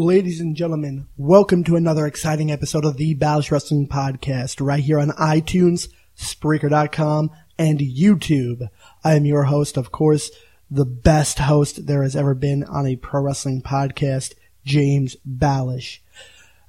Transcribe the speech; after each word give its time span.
Ladies 0.00 0.40
and 0.40 0.56
gentlemen, 0.56 1.08
welcome 1.18 1.62
to 1.64 1.76
another 1.76 2.06
exciting 2.06 2.50
episode 2.50 2.86
of 2.86 2.96
the 2.96 3.14
Balish 3.14 3.50
Wrestling 3.50 3.86
Podcast 3.86 4.58
right 4.58 4.82
here 4.82 4.98
on 4.98 5.10
iTunes, 5.10 5.90
Spreaker.com, 6.16 7.30
and 7.58 7.80
YouTube. 7.80 8.70
I 9.04 9.12
am 9.16 9.26
your 9.26 9.44
host, 9.44 9.76
of 9.76 9.92
course, 9.92 10.30
the 10.70 10.86
best 10.86 11.40
host 11.40 11.86
there 11.86 12.02
has 12.02 12.16
ever 12.16 12.34
been 12.34 12.64
on 12.64 12.86
a 12.86 12.96
pro 12.96 13.20
wrestling 13.20 13.60
podcast, 13.60 14.32
James 14.64 15.16
Balish. 15.28 15.98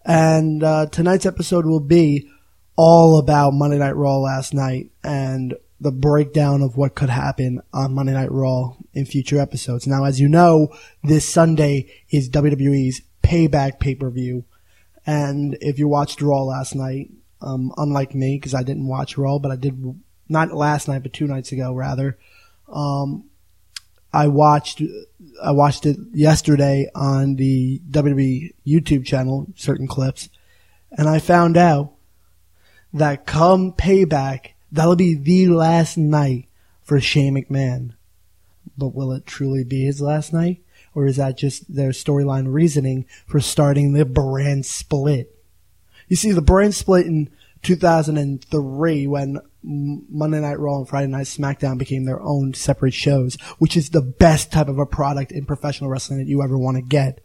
And 0.04 0.62
uh, 0.62 0.88
tonight's 0.88 1.26
episode 1.26 1.66
will 1.66 1.80
be 1.80 2.30
all 2.76 3.18
about 3.18 3.54
Monday 3.54 3.78
Night 3.78 3.96
Raw 3.96 4.18
last 4.18 4.54
night 4.54 4.92
and 5.06 5.56
the 5.80 5.94
breakdown 5.94 6.62
of 6.62 6.76
what 6.76 6.96
could 6.96 7.10
happen 7.10 7.62
on 7.74 7.96
Monday 7.96 8.12
Night 8.12 8.30
Raw 8.30 8.76
in 8.94 9.06
future 9.06 9.40
episodes. 9.40 9.88
Now, 9.88 10.04
as 10.04 10.20
you 10.20 10.28
know, 10.28 10.76
this 11.02 11.30
Sunday 11.30 11.90
is 12.10 12.30
WWE's 12.30 13.02
Payback 13.22 13.80
pay 13.80 13.96
per 13.96 14.10
view, 14.10 14.46
and 15.06 15.58
if 15.62 15.80
you 15.80 15.88
watched 15.88 16.22
Raw 16.22 16.44
last 16.44 16.76
night, 16.76 17.12
um, 17.42 17.74
unlike 17.78 18.14
me 18.14 18.38
because 18.38 18.54
I 18.54 18.64
didn't 18.64 18.88
watch 18.88 19.18
Raw, 19.18 19.40
but 19.40 19.52
I 19.52 19.56
did 19.56 19.96
not 20.30 20.54
last 20.54 20.88
night, 20.88 21.04
but 21.04 21.14
two 21.14 21.28
nights 21.28 21.52
ago 21.52 21.74
rather. 21.74 22.18
Um, 22.68 23.26
I 24.14 24.28
watched 24.28 24.82
I 25.42 25.52
watched 25.52 25.86
it 25.86 25.98
yesterday 26.14 26.90
on 26.94 27.36
the 27.36 27.80
WWE 27.90 28.54
YouTube 28.66 29.06
channel, 29.06 29.48
certain 29.56 29.88
clips, 29.88 30.30
and 30.92 31.08
I 31.08 31.20
found 31.20 31.58
out 31.58 31.94
that 32.94 33.26
come 33.26 33.72
payback, 33.72 34.52
that'll 34.72 34.96
be 34.96 35.16
the 35.16 35.48
last 35.48 35.98
night 35.98 36.48
for 36.82 37.00
Shane 37.00 37.36
McMahon. 37.36 37.94
But 38.78 38.94
will 38.94 39.12
it 39.14 39.26
truly 39.26 39.64
be 39.64 39.86
his 39.86 40.02
last 40.02 40.34
night? 40.34 40.62
Or 40.94 41.06
is 41.06 41.18
that 41.18 41.38
just 41.38 41.74
their 41.74 41.92
storyline 41.92 42.52
reasoning 42.52 43.06
for 43.26 43.40
starting 43.40 43.94
the 43.94 44.06
brand 44.06 44.66
split? 44.66 45.36
You 46.08 46.16
see, 46.16 46.32
the 46.32 46.42
brand 46.42 46.76
split 46.76 47.06
in 47.06 47.30
2003 47.62 49.08
when 49.08 49.40
Monday 49.64 50.42
Night 50.42 50.60
Raw 50.60 50.80
and 50.80 50.90
Friday 50.90 51.08
Night 51.08 51.28
SmackDown 51.28 51.78
became 51.78 52.06
their 52.06 52.22
own 52.22 52.54
separate 52.54 52.94
shows, 52.94 53.36
which 53.60 53.78
is 53.78 53.90
the 53.90 54.02
best 54.02 54.52
type 54.52 54.68
of 54.68 54.80
a 54.80 54.86
product 54.86 55.32
in 55.32 55.46
professional 55.46 55.90
wrestling 55.90 56.20
that 56.20 56.28
you 56.28 56.42
ever 56.42 56.58
want 56.58 56.78
to 56.78 56.82
get, 56.82 57.24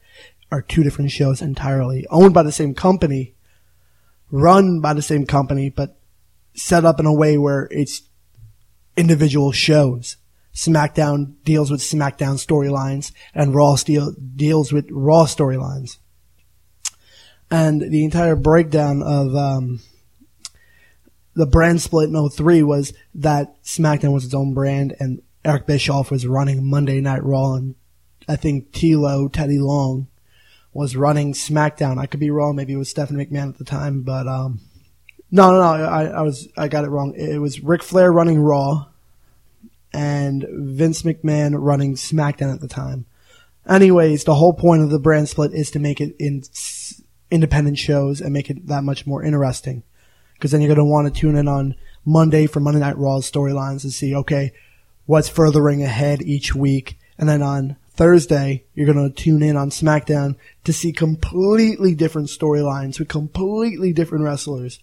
are 0.53 0.63
two 0.63 0.83
different 0.83 1.11
shows 1.11 1.43
entirely, 1.43 2.07
owned 2.11 2.35
by 2.35 2.43
the 2.43 2.53
same 2.53 2.75
company, 2.75 3.35
run 4.31 4.81
by 4.81 4.93
the 4.93 5.03
same 5.03 5.27
company, 5.27 5.71
but 5.71 5.99
set 6.55 6.85
up 6.85 7.01
in 7.01 7.07
a 7.07 7.15
way 7.15 7.39
where 7.39 7.69
it's 7.71 8.03
individual 8.97 9.53
shows. 9.53 10.17
SmackDown 10.57 11.35
deals 11.45 11.71
with 11.71 11.81
SmackDown 11.81 12.45
storylines 12.45 13.13
and 13.35 13.55
Raw 13.55 13.77
deal, 13.77 14.13
deals 14.35 14.73
with 14.73 14.89
Raw 14.91 15.27
storylines. 15.27 15.99
And 17.51 17.83
the 17.83 18.05
entire 18.05 18.37
breakdown 18.37 19.03
of 19.03 19.37
um, 19.37 19.81
the 21.35 21.47
brand 21.47 21.83
split 21.83 22.09
in 22.09 22.29
03 22.31 22.63
was 22.63 22.95
that 23.15 23.63
SmackDown 23.63 24.15
was 24.15 24.25
its 24.25 24.35
own 24.35 24.55
brand 24.55 24.97
and 24.99 25.21
Eric 25.45 25.67
Bischoff 25.67 26.11
was 26.11 26.27
running 26.27 26.69
Monday 26.69 27.03
Night 27.03 27.23
Raw 27.23 27.53
and 27.53 27.75
I 28.27 28.37
think 28.37 28.73
T'Lo, 28.73 29.31
Teddy 29.31 29.59
Long, 29.59 30.09
was 30.73 30.97
running 30.97 31.35
SmackDown. 31.35 31.99
I 31.99 32.07
could 32.07 32.19
be 32.19 32.31
wrong. 32.31 32.57
Maybe 32.57 32.73
it 32.73 32.79
was 32.79 32.89
Stephanie 32.89 33.25
McMahon 33.25 33.51
at 33.51 33.59
the 33.59 33.65
time, 33.65 34.03
but 34.03 34.27
um, 34.27 34.61
no, 35.31 35.53
no, 35.53 35.59
no. 35.59 35.85
I, 35.85 36.07
I 36.07 36.23
was 36.23 36.49
I 36.57 36.69
got 36.69 36.85
it 36.85 36.89
wrong. 36.89 37.15
It 37.15 37.39
was 37.39 37.61
Ric 37.61 37.83
Flair 37.83 38.11
running 38.11 38.41
Raw 38.41 38.87
and 39.93 40.47
Vince 40.51 41.03
McMahon 41.03 41.55
running 41.57 41.95
SmackDown 41.95 42.53
at 42.53 42.61
the 42.61 42.69
time. 42.69 43.07
Anyways, 43.69 44.25
the 44.25 44.35
whole 44.35 44.53
point 44.53 44.83
of 44.83 44.91
the 44.91 44.99
brand 44.99 45.29
split 45.29 45.53
is 45.53 45.71
to 45.73 45.79
make 45.79 46.01
it 46.01 46.15
in 46.19 46.43
independent 47.31 47.79
shows 47.79 48.21
and 48.21 48.33
make 48.33 48.51
it 48.51 48.67
that 48.69 48.85
much 48.85 49.07
more 49.07 49.23
interesting. 49.23 49.83
Because 50.35 50.51
then 50.51 50.61
you're 50.61 50.75
going 50.75 50.87
to 50.87 50.91
want 50.91 51.13
to 51.13 51.21
tune 51.21 51.37
in 51.37 51.49
on 51.49 51.75
Monday 52.05 52.47
for 52.47 52.61
Monday 52.61 52.81
Night 52.81 52.99
Raw's 52.99 53.31
storylines 53.31 53.83
and 53.83 53.93
see, 53.93 54.15
okay, 54.15 54.53
what's 55.07 55.29
furthering 55.29 55.83
ahead 55.83 56.23
each 56.23 56.55
week. 56.55 56.99
And 57.19 57.29
then 57.29 57.43
on 57.43 57.77
Thursday, 57.91 58.65
you're 58.75 58.93
going 58.93 59.11
to 59.11 59.15
tune 59.15 59.43
in 59.43 59.57
on 59.57 59.71
SmackDown 59.71 60.37
to 60.65 60.73
see 60.73 60.93
completely 60.93 61.95
different 61.95 62.29
storylines 62.29 62.99
with 62.99 63.09
completely 63.09 63.93
different 63.93 64.25
wrestlers. 64.25 64.81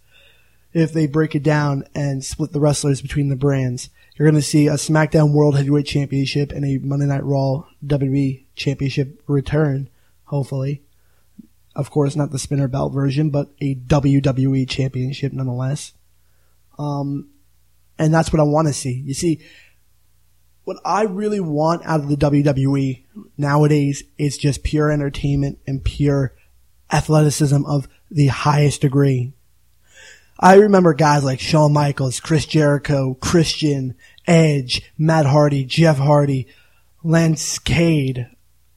If 0.73 0.91
they 0.91 1.05
break 1.05 1.35
it 1.35 1.43
down 1.43 1.83
and 1.93 2.25
split 2.25 2.51
the 2.51 2.59
wrestlers 2.59 3.01
between 3.01 3.29
the 3.29 3.35
brands. 3.35 3.89
You're 4.15 4.29
going 4.29 4.39
to 4.39 4.47
see 4.47 4.67
a 4.67 4.73
SmackDown 4.73 5.33
World 5.33 5.55
Heavyweight 5.55 5.87
Championship 5.87 6.51
and 6.51 6.63
a 6.63 6.77
Monday 6.85 7.07
Night 7.07 7.23
Raw 7.23 7.65
WWE 7.85 8.43
Championship 8.55 9.21
return, 9.27 9.89
hopefully. 10.25 10.83
Of 11.75 11.89
course, 11.89 12.15
not 12.15 12.31
the 12.31 12.37
spinner 12.37 12.67
belt 12.67 12.93
version, 12.93 13.31
but 13.31 13.49
a 13.59 13.73
WWE 13.73 14.69
Championship 14.69 15.33
nonetheless. 15.33 15.93
Um, 16.77 17.29
and 17.97 18.13
that's 18.13 18.31
what 18.31 18.39
I 18.39 18.43
want 18.43 18.67
to 18.67 18.73
see. 18.73 18.93
You 18.93 19.15
see, 19.15 19.41
what 20.63 20.77
I 20.85 21.03
really 21.03 21.39
want 21.39 21.83
out 21.85 21.99
of 21.99 22.09
the 22.09 22.15
WWE 22.15 23.03
nowadays 23.37 24.03
is 24.17 24.37
just 24.37 24.63
pure 24.63 24.91
entertainment 24.91 25.59
and 25.67 25.83
pure 25.83 26.33
athleticism 26.91 27.65
of 27.65 27.87
the 28.09 28.27
highest 28.27 28.81
degree. 28.81 29.33
I 30.39 30.55
remember 30.55 30.93
guys 30.93 31.23
like 31.23 31.39
Shawn 31.39 31.73
Michaels, 31.73 32.19
Chris 32.19 32.45
Jericho, 32.45 33.15
Christian, 33.15 33.95
Edge, 34.27 34.81
Matt 34.97 35.25
Hardy, 35.25 35.63
Jeff 35.63 35.97
Hardy, 35.97 36.47
Lance 37.03 37.59
Cade, 37.59 38.27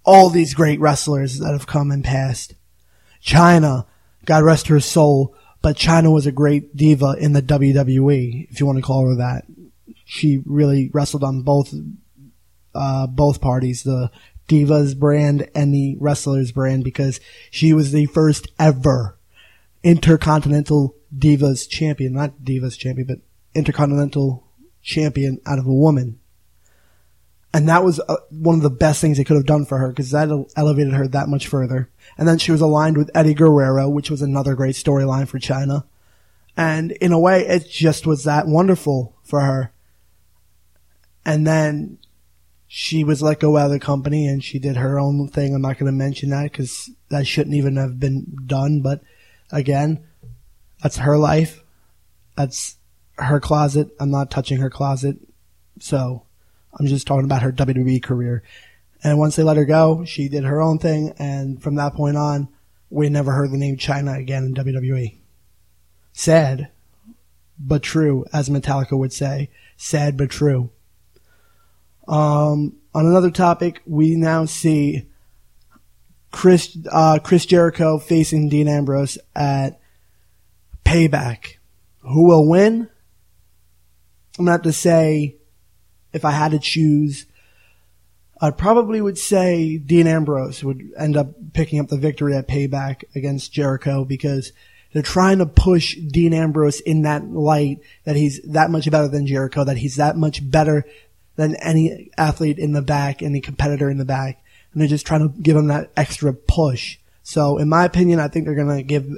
all 0.04 0.28
these 0.28 0.54
great 0.54 0.80
wrestlers 0.80 1.38
that 1.38 1.52
have 1.52 1.66
come 1.66 1.90
and 1.90 2.04
passed. 2.04 2.54
Chyna, 3.24 3.86
God 4.24 4.44
rest 4.44 4.68
her 4.68 4.80
soul, 4.80 5.34
but 5.62 5.76
Chyna 5.76 6.12
was 6.12 6.26
a 6.26 6.32
great 6.32 6.76
diva 6.76 7.16
in 7.18 7.32
the 7.32 7.42
WWE, 7.42 8.48
if 8.50 8.60
you 8.60 8.66
want 8.66 8.78
to 8.78 8.82
call 8.82 9.08
her 9.08 9.16
that. 9.16 9.44
She 10.04 10.42
really 10.44 10.90
wrestled 10.92 11.24
on 11.24 11.42
both, 11.42 11.74
uh, 12.74 13.06
both 13.06 13.40
parties, 13.40 13.82
the 13.82 14.10
Divas 14.48 14.96
brand 14.96 15.48
and 15.54 15.74
the 15.74 15.96
Wrestlers 15.98 16.52
brand, 16.52 16.84
because 16.84 17.18
she 17.50 17.72
was 17.72 17.90
the 17.90 18.06
first 18.06 18.48
ever 18.58 19.16
intercontinental 19.82 20.95
Divas 21.16 21.68
champion, 21.68 22.12
not 22.12 22.40
Divas 22.42 22.78
champion, 22.78 23.06
but 23.06 23.18
Intercontinental 23.54 24.46
champion 24.82 25.40
out 25.46 25.58
of 25.58 25.66
a 25.66 25.72
woman. 25.72 26.18
And 27.54 27.68
that 27.68 27.84
was 27.84 28.00
uh, 28.00 28.16
one 28.30 28.56
of 28.56 28.62
the 28.62 28.70
best 28.70 29.00
things 29.00 29.16
they 29.16 29.24
could 29.24 29.36
have 29.36 29.46
done 29.46 29.64
for 29.64 29.78
her 29.78 29.88
because 29.88 30.10
that 30.10 30.28
elevated 30.56 30.92
her 30.92 31.08
that 31.08 31.28
much 31.28 31.46
further. 31.46 31.88
And 32.18 32.28
then 32.28 32.38
she 32.38 32.52
was 32.52 32.60
aligned 32.60 32.98
with 32.98 33.10
Eddie 33.14 33.32
Guerrero, 33.32 33.88
which 33.88 34.10
was 34.10 34.20
another 34.20 34.54
great 34.54 34.74
storyline 34.74 35.26
for 35.26 35.38
Chyna. 35.38 35.84
And 36.56 36.92
in 36.92 37.12
a 37.12 37.18
way, 37.18 37.46
it 37.46 37.68
just 37.70 38.06
was 38.06 38.24
that 38.24 38.46
wonderful 38.46 39.16
for 39.22 39.40
her. 39.40 39.72
And 41.24 41.46
then 41.46 41.98
she 42.66 43.04
was 43.04 43.22
let 43.22 43.40
go 43.40 43.56
out 43.56 43.66
of 43.66 43.72
the 43.72 43.80
company 43.80 44.26
and 44.26 44.42
she 44.42 44.58
did 44.58 44.76
her 44.76 44.98
own 44.98 45.28
thing. 45.28 45.54
I'm 45.54 45.62
not 45.62 45.78
going 45.78 45.90
to 45.90 45.96
mention 45.96 46.30
that 46.30 46.50
because 46.50 46.90
that 47.08 47.26
shouldn't 47.26 47.56
even 47.56 47.76
have 47.76 47.98
been 47.98 48.36
done. 48.46 48.80
But 48.80 49.02
again, 49.50 50.04
that's 50.82 50.98
her 50.98 51.18
life. 51.18 51.62
That's 52.36 52.76
her 53.18 53.40
closet. 53.40 53.88
I'm 53.98 54.10
not 54.10 54.30
touching 54.30 54.58
her 54.58 54.70
closet. 54.70 55.16
So 55.80 56.22
I'm 56.78 56.86
just 56.86 57.06
talking 57.06 57.24
about 57.24 57.42
her 57.42 57.52
WWE 57.52 58.02
career. 58.02 58.42
And 59.02 59.18
once 59.18 59.36
they 59.36 59.42
let 59.42 59.56
her 59.56 59.64
go, 59.64 60.04
she 60.04 60.28
did 60.28 60.44
her 60.44 60.60
own 60.60 60.78
thing. 60.78 61.14
And 61.18 61.62
from 61.62 61.76
that 61.76 61.94
point 61.94 62.16
on, 62.16 62.48
we 62.90 63.08
never 63.08 63.32
heard 63.32 63.50
the 63.50 63.58
name 63.58 63.76
Chyna 63.76 64.18
again 64.18 64.44
in 64.44 64.54
WWE. 64.54 65.16
Sad, 66.12 66.70
but 67.58 67.82
true, 67.82 68.24
as 68.32 68.48
Metallica 68.48 68.96
would 68.96 69.12
say. 69.12 69.50
Sad, 69.76 70.16
but 70.16 70.30
true. 70.30 70.70
Um, 72.08 72.76
on 72.94 73.06
another 73.06 73.30
topic, 73.30 73.82
we 73.84 74.14
now 74.14 74.44
see 74.44 75.08
Chris, 76.30 76.76
uh, 76.90 77.18
Chris 77.22 77.44
Jericho 77.46 77.98
facing 77.98 78.48
Dean 78.48 78.68
Ambrose 78.68 79.18
at 79.34 79.80
Payback. 80.86 81.56
Who 82.02 82.26
will 82.26 82.48
win? 82.48 82.88
I'm 84.38 84.46
have 84.46 84.62
to 84.62 84.72
say, 84.72 85.36
if 86.12 86.24
I 86.24 86.30
had 86.30 86.52
to 86.52 86.58
choose, 86.58 87.26
I 88.40 88.50
probably 88.50 89.00
would 89.00 89.18
say 89.18 89.78
Dean 89.78 90.06
Ambrose 90.06 90.62
would 90.62 90.82
end 90.96 91.16
up 91.16 91.34
picking 91.54 91.80
up 91.80 91.88
the 91.88 91.96
victory 91.96 92.36
at 92.36 92.46
Payback 92.46 93.02
against 93.14 93.52
Jericho 93.52 94.04
because 94.04 94.52
they're 94.92 95.02
trying 95.02 95.38
to 95.38 95.46
push 95.46 95.96
Dean 95.96 96.32
Ambrose 96.32 96.80
in 96.80 97.02
that 97.02 97.28
light 97.28 97.80
that 98.04 98.16
he's 98.16 98.40
that 98.42 98.70
much 98.70 98.88
better 98.90 99.08
than 99.08 99.26
Jericho, 99.26 99.64
that 99.64 99.78
he's 99.78 99.96
that 99.96 100.16
much 100.16 100.48
better 100.48 100.86
than 101.34 101.56
any 101.56 102.10
athlete 102.16 102.58
in 102.58 102.72
the 102.72 102.82
back, 102.82 103.22
any 103.22 103.40
competitor 103.40 103.90
in 103.90 103.98
the 103.98 104.04
back. 104.04 104.44
And 104.72 104.80
they're 104.80 104.88
just 104.88 105.06
trying 105.06 105.28
to 105.28 105.40
give 105.40 105.56
him 105.56 105.66
that 105.68 105.90
extra 105.96 106.32
push. 106.32 106.98
So 107.22 107.58
in 107.58 107.68
my 107.68 107.84
opinion, 107.84 108.20
I 108.20 108.28
think 108.28 108.44
they're 108.44 108.54
going 108.54 108.76
to 108.76 108.82
give 108.84 109.08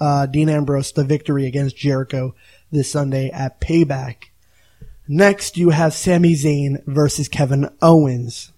uh, 0.00 0.26
Dean 0.26 0.48
Ambrose 0.48 0.92
the 0.92 1.04
victory 1.04 1.46
against 1.46 1.76
Jericho 1.76 2.34
this 2.70 2.90
Sunday 2.90 3.30
at 3.30 3.60
Payback. 3.60 4.24
Next, 5.08 5.56
you 5.56 5.70
have 5.70 5.94
Sami 5.94 6.34
Zayn 6.34 6.84
versus 6.86 7.28
Kevin 7.28 7.70
Owens. 7.80 8.52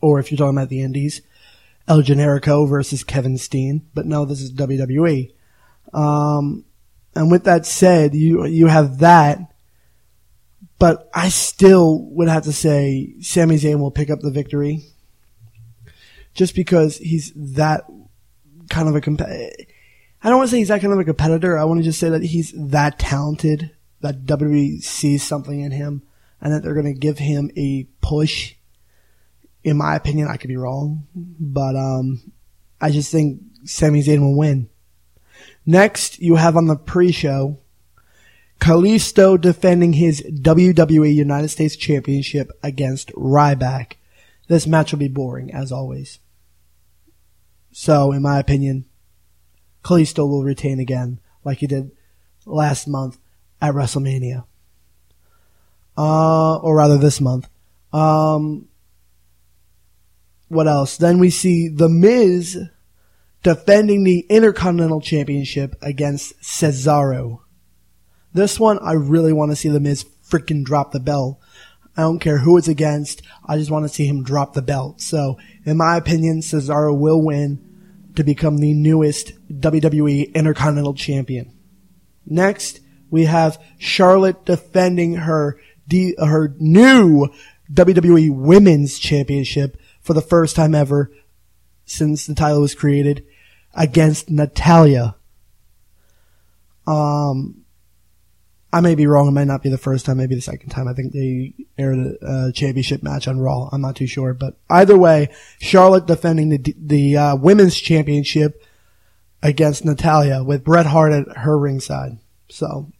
Or 0.00 0.18
if 0.18 0.30
you're 0.30 0.38
talking 0.38 0.56
about 0.56 0.68
the 0.68 0.82
Indies, 0.82 1.22
El 1.86 2.02
Generico 2.02 2.68
versus 2.68 3.04
Kevin 3.04 3.38
Steen, 3.38 3.88
but 3.94 4.04
no, 4.04 4.24
this 4.24 4.42
is 4.42 4.52
WWE. 4.52 5.32
Um, 5.94 6.64
and 7.14 7.30
with 7.30 7.44
that 7.44 7.64
said, 7.64 8.14
you 8.14 8.44
you 8.44 8.66
have 8.66 8.98
that, 8.98 9.38
but 10.78 11.08
I 11.14 11.30
still 11.30 12.02
would 12.10 12.28
have 12.28 12.44
to 12.44 12.52
say 12.52 13.14
Sami 13.20 13.56
Zayn 13.56 13.80
will 13.80 13.90
pick 13.90 14.10
up 14.10 14.20
the 14.20 14.30
victory, 14.30 14.84
just 16.34 16.54
because 16.54 16.98
he's 16.98 17.32
that 17.34 17.84
kind 18.68 18.88
of 18.88 18.94
a 18.94 19.00
comp- 19.00 19.22
I 20.22 20.28
don't 20.28 20.38
want 20.38 20.48
to 20.48 20.52
say 20.52 20.58
he's 20.58 20.68
that 20.68 20.80
kind 20.80 20.92
of 20.92 20.98
a 20.98 21.04
competitor. 21.04 21.58
I 21.58 21.64
want 21.64 21.78
to 21.80 21.84
just 21.84 22.00
say 22.00 22.08
that 22.08 22.22
he's 22.22 22.52
that 22.56 22.98
talented 22.98 23.70
that 24.00 24.24
WWE 24.24 24.82
sees 24.82 25.22
something 25.22 25.60
in 25.60 25.70
him 25.72 26.02
and 26.40 26.52
that 26.52 26.62
they're 26.62 26.74
going 26.74 26.92
to 26.92 26.98
give 26.98 27.18
him 27.18 27.50
a 27.56 27.86
push. 28.00 28.54
In 29.64 29.76
my 29.76 29.96
opinion, 29.96 30.28
I 30.28 30.36
could 30.36 30.48
be 30.48 30.56
wrong, 30.56 31.06
but 31.14 31.76
um, 31.76 32.32
I 32.80 32.90
just 32.90 33.10
think 33.10 33.40
Sami 33.64 34.02
Zayn 34.02 34.20
will 34.20 34.36
win. 34.36 34.70
Next, 35.66 36.20
you 36.20 36.36
have 36.36 36.56
on 36.56 36.66
the 36.66 36.76
pre-show 36.76 37.58
Kalisto 38.60 39.40
defending 39.40 39.94
his 39.94 40.22
WWE 40.22 41.14
United 41.14 41.48
States 41.48 41.76
Championship 41.76 42.50
against 42.62 43.12
Ryback. 43.12 43.94
This 44.48 44.66
match 44.66 44.92
will 44.92 44.98
be 44.98 45.08
boring, 45.08 45.52
as 45.52 45.70
always. 45.70 46.18
So, 47.70 48.12
in 48.12 48.22
my 48.22 48.38
opinion, 48.38 48.86
Kalisto 49.88 50.28
will 50.28 50.44
retain 50.44 50.80
again, 50.80 51.18
like 51.44 51.58
he 51.58 51.66
did 51.66 51.90
last 52.44 52.86
month 52.86 53.18
at 53.60 53.72
WrestleMania. 53.72 54.44
Uh, 55.96 56.56
or 56.58 56.76
rather 56.76 56.98
this 56.98 57.22
month. 57.22 57.48
Um, 57.92 58.68
what 60.48 60.68
else? 60.68 60.98
Then 60.98 61.18
we 61.18 61.30
see 61.30 61.68
The 61.68 61.88
Miz 61.88 62.58
defending 63.42 64.04
the 64.04 64.26
Intercontinental 64.28 65.00
Championship 65.00 65.74
against 65.80 66.38
Cesaro. 66.42 67.40
This 68.34 68.60
one, 68.60 68.78
I 68.80 68.92
really 68.92 69.32
want 69.32 69.52
to 69.52 69.56
see 69.56 69.70
The 69.70 69.80
Miz 69.80 70.04
freaking 70.28 70.64
drop 70.64 70.92
the 70.92 71.00
belt. 71.00 71.40
I 71.96 72.02
don't 72.02 72.20
care 72.20 72.38
who 72.38 72.58
it's 72.58 72.68
against. 72.68 73.22
I 73.46 73.56
just 73.56 73.70
want 73.70 73.86
to 73.86 73.88
see 73.88 74.06
him 74.06 74.22
drop 74.22 74.52
the 74.52 74.62
belt. 74.62 75.00
So, 75.00 75.38
in 75.64 75.78
my 75.78 75.96
opinion, 75.96 76.40
Cesaro 76.40 76.96
will 76.96 77.24
win 77.24 77.67
to 78.16 78.24
become 78.24 78.58
the 78.58 78.74
newest 78.74 79.32
WWE 79.48 80.34
Intercontinental 80.34 80.94
Champion. 80.94 81.56
Next, 82.26 82.80
we 83.10 83.24
have 83.24 83.62
Charlotte 83.78 84.44
defending 84.44 85.14
her 85.16 85.58
her 85.90 86.54
new 86.58 87.28
WWE 87.72 88.30
Women's 88.34 88.98
Championship 88.98 89.80
for 90.02 90.14
the 90.14 90.20
first 90.20 90.56
time 90.56 90.74
ever 90.74 91.10
since 91.84 92.26
the 92.26 92.34
title 92.34 92.60
was 92.60 92.74
created 92.74 93.24
against 93.74 94.30
Natalya. 94.30 95.16
Um, 96.86 97.57
I 98.72 98.80
may 98.80 98.94
be 98.94 99.06
wrong. 99.06 99.28
It 99.28 99.32
might 99.32 99.46
not 99.46 99.62
be 99.62 99.70
the 99.70 99.78
first 99.78 100.04
time, 100.04 100.18
maybe 100.18 100.34
the 100.34 100.42
second 100.42 100.68
time. 100.68 100.88
I 100.88 100.92
think 100.92 101.12
they 101.12 101.54
aired 101.78 101.98
a, 101.98 102.48
a 102.48 102.52
championship 102.52 103.02
match 103.02 103.26
on 103.26 103.40
Raw. 103.40 103.68
I'm 103.72 103.80
not 103.80 103.96
too 103.96 104.06
sure, 104.06 104.34
but 104.34 104.56
either 104.68 104.98
way, 104.98 105.28
Charlotte 105.58 106.06
defending 106.06 106.50
the 106.50 106.74
the 106.76 107.16
uh, 107.16 107.36
women's 107.36 107.80
championship 107.80 108.62
against 109.42 109.84
Natalya 109.84 110.44
with 110.44 110.64
Bret 110.64 110.86
Hart 110.86 111.12
at 111.12 111.38
her 111.38 111.58
ringside. 111.58 112.18
So, 112.50 112.92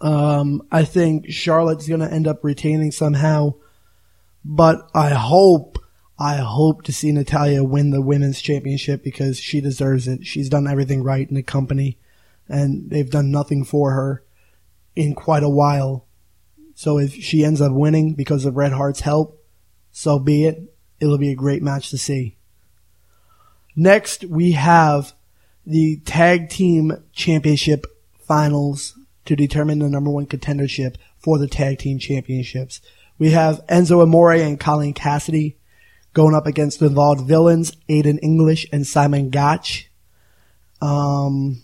um, 0.00 0.62
I 0.72 0.84
think 0.84 1.30
Charlotte's 1.30 1.86
going 1.86 2.00
to 2.00 2.12
end 2.12 2.26
up 2.26 2.42
retaining 2.42 2.90
somehow, 2.90 3.54
but 4.44 4.90
I 4.92 5.10
hope 5.10 5.78
I 6.18 6.38
hope 6.38 6.82
to 6.84 6.92
see 6.92 7.12
Natalya 7.12 7.62
win 7.62 7.90
the 7.90 8.02
women's 8.02 8.40
championship 8.40 9.04
because 9.04 9.38
she 9.38 9.60
deserves 9.60 10.08
it. 10.08 10.26
She's 10.26 10.48
done 10.48 10.66
everything 10.66 11.04
right 11.04 11.28
in 11.28 11.36
the 11.36 11.44
company, 11.44 11.96
and 12.48 12.90
they've 12.90 13.08
done 13.08 13.30
nothing 13.30 13.62
for 13.62 13.92
her 13.92 14.24
in 14.98 15.14
quite 15.14 15.44
a 15.44 15.48
while. 15.48 16.04
So 16.74 16.98
if 16.98 17.14
she 17.14 17.44
ends 17.44 17.60
up 17.60 17.72
winning 17.72 18.14
because 18.14 18.44
of 18.44 18.54
Bret 18.54 18.72
Hart's 18.72 19.00
help, 19.00 19.40
so 19.92 20.18
be 20.18 20.44
it. 20.44 20.74
It'll 21.00 21.18
be 21.18 21.30
a 21.30 21.36
great 21.36 21.62
match 21.62 21.90
to 21.90 21.98
see. 21.98 22.36
Next, 23.76 24.24
we 24.24 24.52
have 24.52 25.14
the 25.64 26.00
tag 26.04 26.48
team 26.48 27.04
championship 27.12 27.86
finals 28.26 28.98
to 29.26 29.36
determine 29.36 29.78
the 29.78 29.88
number 29.88 30.10
one 30.10 30.26
contendership 30.26 30.96
for 31.18 31.38
the 31.38 31.46
tag 31.46 31.78
team 31.78 32.00
championships. 32.00 32.80
We 33.18 33.30
have 33.30 33.64
Enzo 33.68 34.02
Amore 34.02 34.32
and 34.32 34.58
Colin 34.58 34.94
Cassady 34.94 35.54
going 36.12 36.34
up 36.34 36.46
against 36.46 36.80
the 36.80 36.88
Vaudevillains, 36.88 37.76
Aiden 37.88 38.18
English 38.20 38.66
and 38.72 38.84
Simon 38.84 39.30
Gotch. 39.30 39.90
Um, 40.80 41.62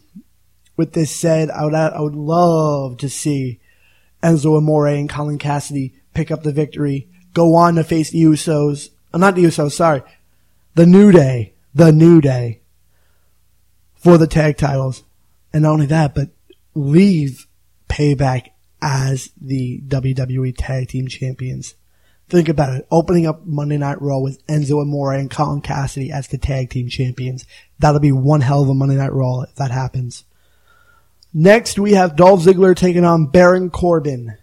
with 0.76 0.93
this 0.93 1.15
said, 1.15 1.50
I 1.50 1.65
would 1.65 1.75
I 1.75 2.00
would 2.00 2.15
love 2.15 2.99
to 2.99 3.09
see 3.09 3.61
Enzo 4.23 4.56
Amore 4.56 4.88
and 4.88 5.09
Colin 5.09 5.38
Cassady 5.38 5.93
pick 6.15 6.31
up 6.31 6.43
the 6.43 6.53
victory, 6.53 7.09
go 7.32 7.55
on 7.55 7.75
to 7.75 7.85
face 7.85 8.11
the 8.11 8.23
Usos. 8.23 8.91
Uh, 9.12 9.19
not 9.19 9.35
the 9.35 9.44
Usos, 9.44 9.73
sorry, 9.73 10.03
the 10.75 10.87
New 10.87 11.12
Day, 11.12 11.55
the 11.75 11.93
New 11.93 12.21
Day 12.21 12.61
for 13.94 14.19
the 14.19 14.26
tag 14.26 14.56
titles, 14.56 15.03
and 15.53 15.62
not 15.62 15.73
only 15.73 15.87
that, 15.87 16.15
but 16.15 16.31
leave 16.75 17.47
Payback 17.88 18.49
as 18.82 19.31
the 19.41 19.81
WWE 19.87 20.55
Tag 20.56 20.88
Team 20.88 21.09
Champions. 21.09 21.75
Think 22.29 22.49
about 22.49 22.75
it. 22.75 22.87
Opening 22.91 23.26
up 23.26 23.44
Monday 23.44 23.76
Night 23.76 24.00
Raw 24.00 24.19
with 24.19 24.44
Enzo 24.47 24.81
Amore 24.81 25.12
and 25.12 25.31
Colin 25.31 25.61
Cassady 25.61 26.11
as 26.11 26.29
the 26.29 26.38
tag 26.38 26.71
team 26.71 26.88
champions. 26.88 27.44
That'll 27.79 28.00
be 28.00 28.12
one 28.12 28.41
hell 28.41 28.62
of 28.62 28.69
a 28.69 28.75
Monday 28.75 28.97
Night 28.97 29.12
Raw 29.12 29.43
if 29.43 29.55
that 29.56 29.71
happens. 29.71 30.25
Next, 31.37 31.81
we 31.81 31.95
have 31.95 32.15
Dolph 32.15 32.45
Ziggler 32.45 32.77
taking 32.77 33.05
on 33.05 33.27
Baron 33.27 33.69
Corbin 33.69 34.39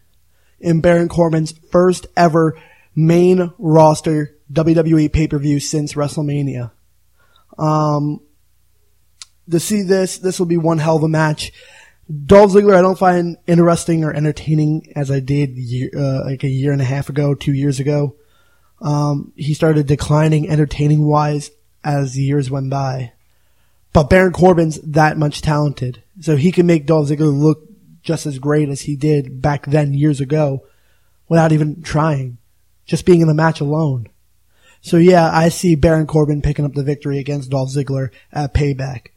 in 0.60 0.82
Baron 0.82 1.08
Corbin's 1.08 1.54
first 1.72 2.06
ever 2.18 2.60
main 2.94 3.54
roster 3.58 4.36
WWE 4.52 5.12
pay-per-view 5.12 5.62
since 5.62 5.94
WrestleMania. 5.94 6.72
Um, 7.58 8.20
to 9.50 9.60
see 9.60 9.84
this, 9.84 10.18
this 10.18 10.38
will 10.38 10.46
be 10.46 10.58
one 10.58 10.80
hell 10.80 10.98
of 10.98 11.04
a 11.04 11.08
match. 11.08 11.54
Dolph 12.26 12.52
Ziggler, 12.52 12.76
I 12.76 12.82
don't 12.82 13.00
find 13.00 13.38
interesting 13.48 14.04
or 14.04 14.14
entertaining 14.14 14.92
as 14.94 15.10
I 15.10 15.22
did 15.22 15.52
year, 15.52 15.90
uh, 15.96 16.26
like 16.26 16.44
a 16.44 16.50
year 16.50 16.74
and 16.74 16.82
a 16.82 16.86
half 16.86 17.08
ago, 17.08 17.34
two 17.34 17.54
years 17.54 17.80
ago. 17.80 18.16
Um, 18.82 19.32
he 19.38 19.54
started 19.54 19.88
declining 19.88 20.50
entertaining 20.50 21.06
wise 21.06 21.52
as 21.84 22.14
the 22.14 22.22
years 22.22 22.52
went 22.52 22.70
by. 22.70 23.14
But 23.94 24.10
Baron 24.10 24.33
Corbin's 24.33 24.80
that 24.81 25.18
much 25.18 25.42
talented. 25.42 26.04
So 26.21 26.37
he 26.37 26.51
can 26.51 26.66
make 26.66 26.85
Dolph 26.85 27.09
Ziggler 27.09 27.37
look 27.37 27.68
just 28.04 28.25
as 28.25 28.40
great 28.40 28.69
as 28.69 28.81
he 28.81 28.95
did 28.95 29.42
back 29.42 29.66
then 29.66 29.94
years 29.94 30.21
ago 30.21 30.66
without 31.28 31.51
even 31.51 31.81
trying. 31.81 32.37
Just 32.85 33.06
being 33.06 33.21
in 33.21 33.28
the 33.28 33.33
match 33.33 33.59
alone. 33.59 34.07
So 34.81 34.97
yeah, 34.97 35.30
I 35.31 35.49
see 35.49 35.75
Baron 35.75 36.07
Corbin 36.07 36.42
picking 36.42 36.66
up 36.66 36.73
the 36.73 36.83
victory 36.83 37.19
against 37.19 37.51
Dolph 37.51 37.69
Ziggler 37.69 38.09
at 38.31 38.54
Payback. 38.54 39.07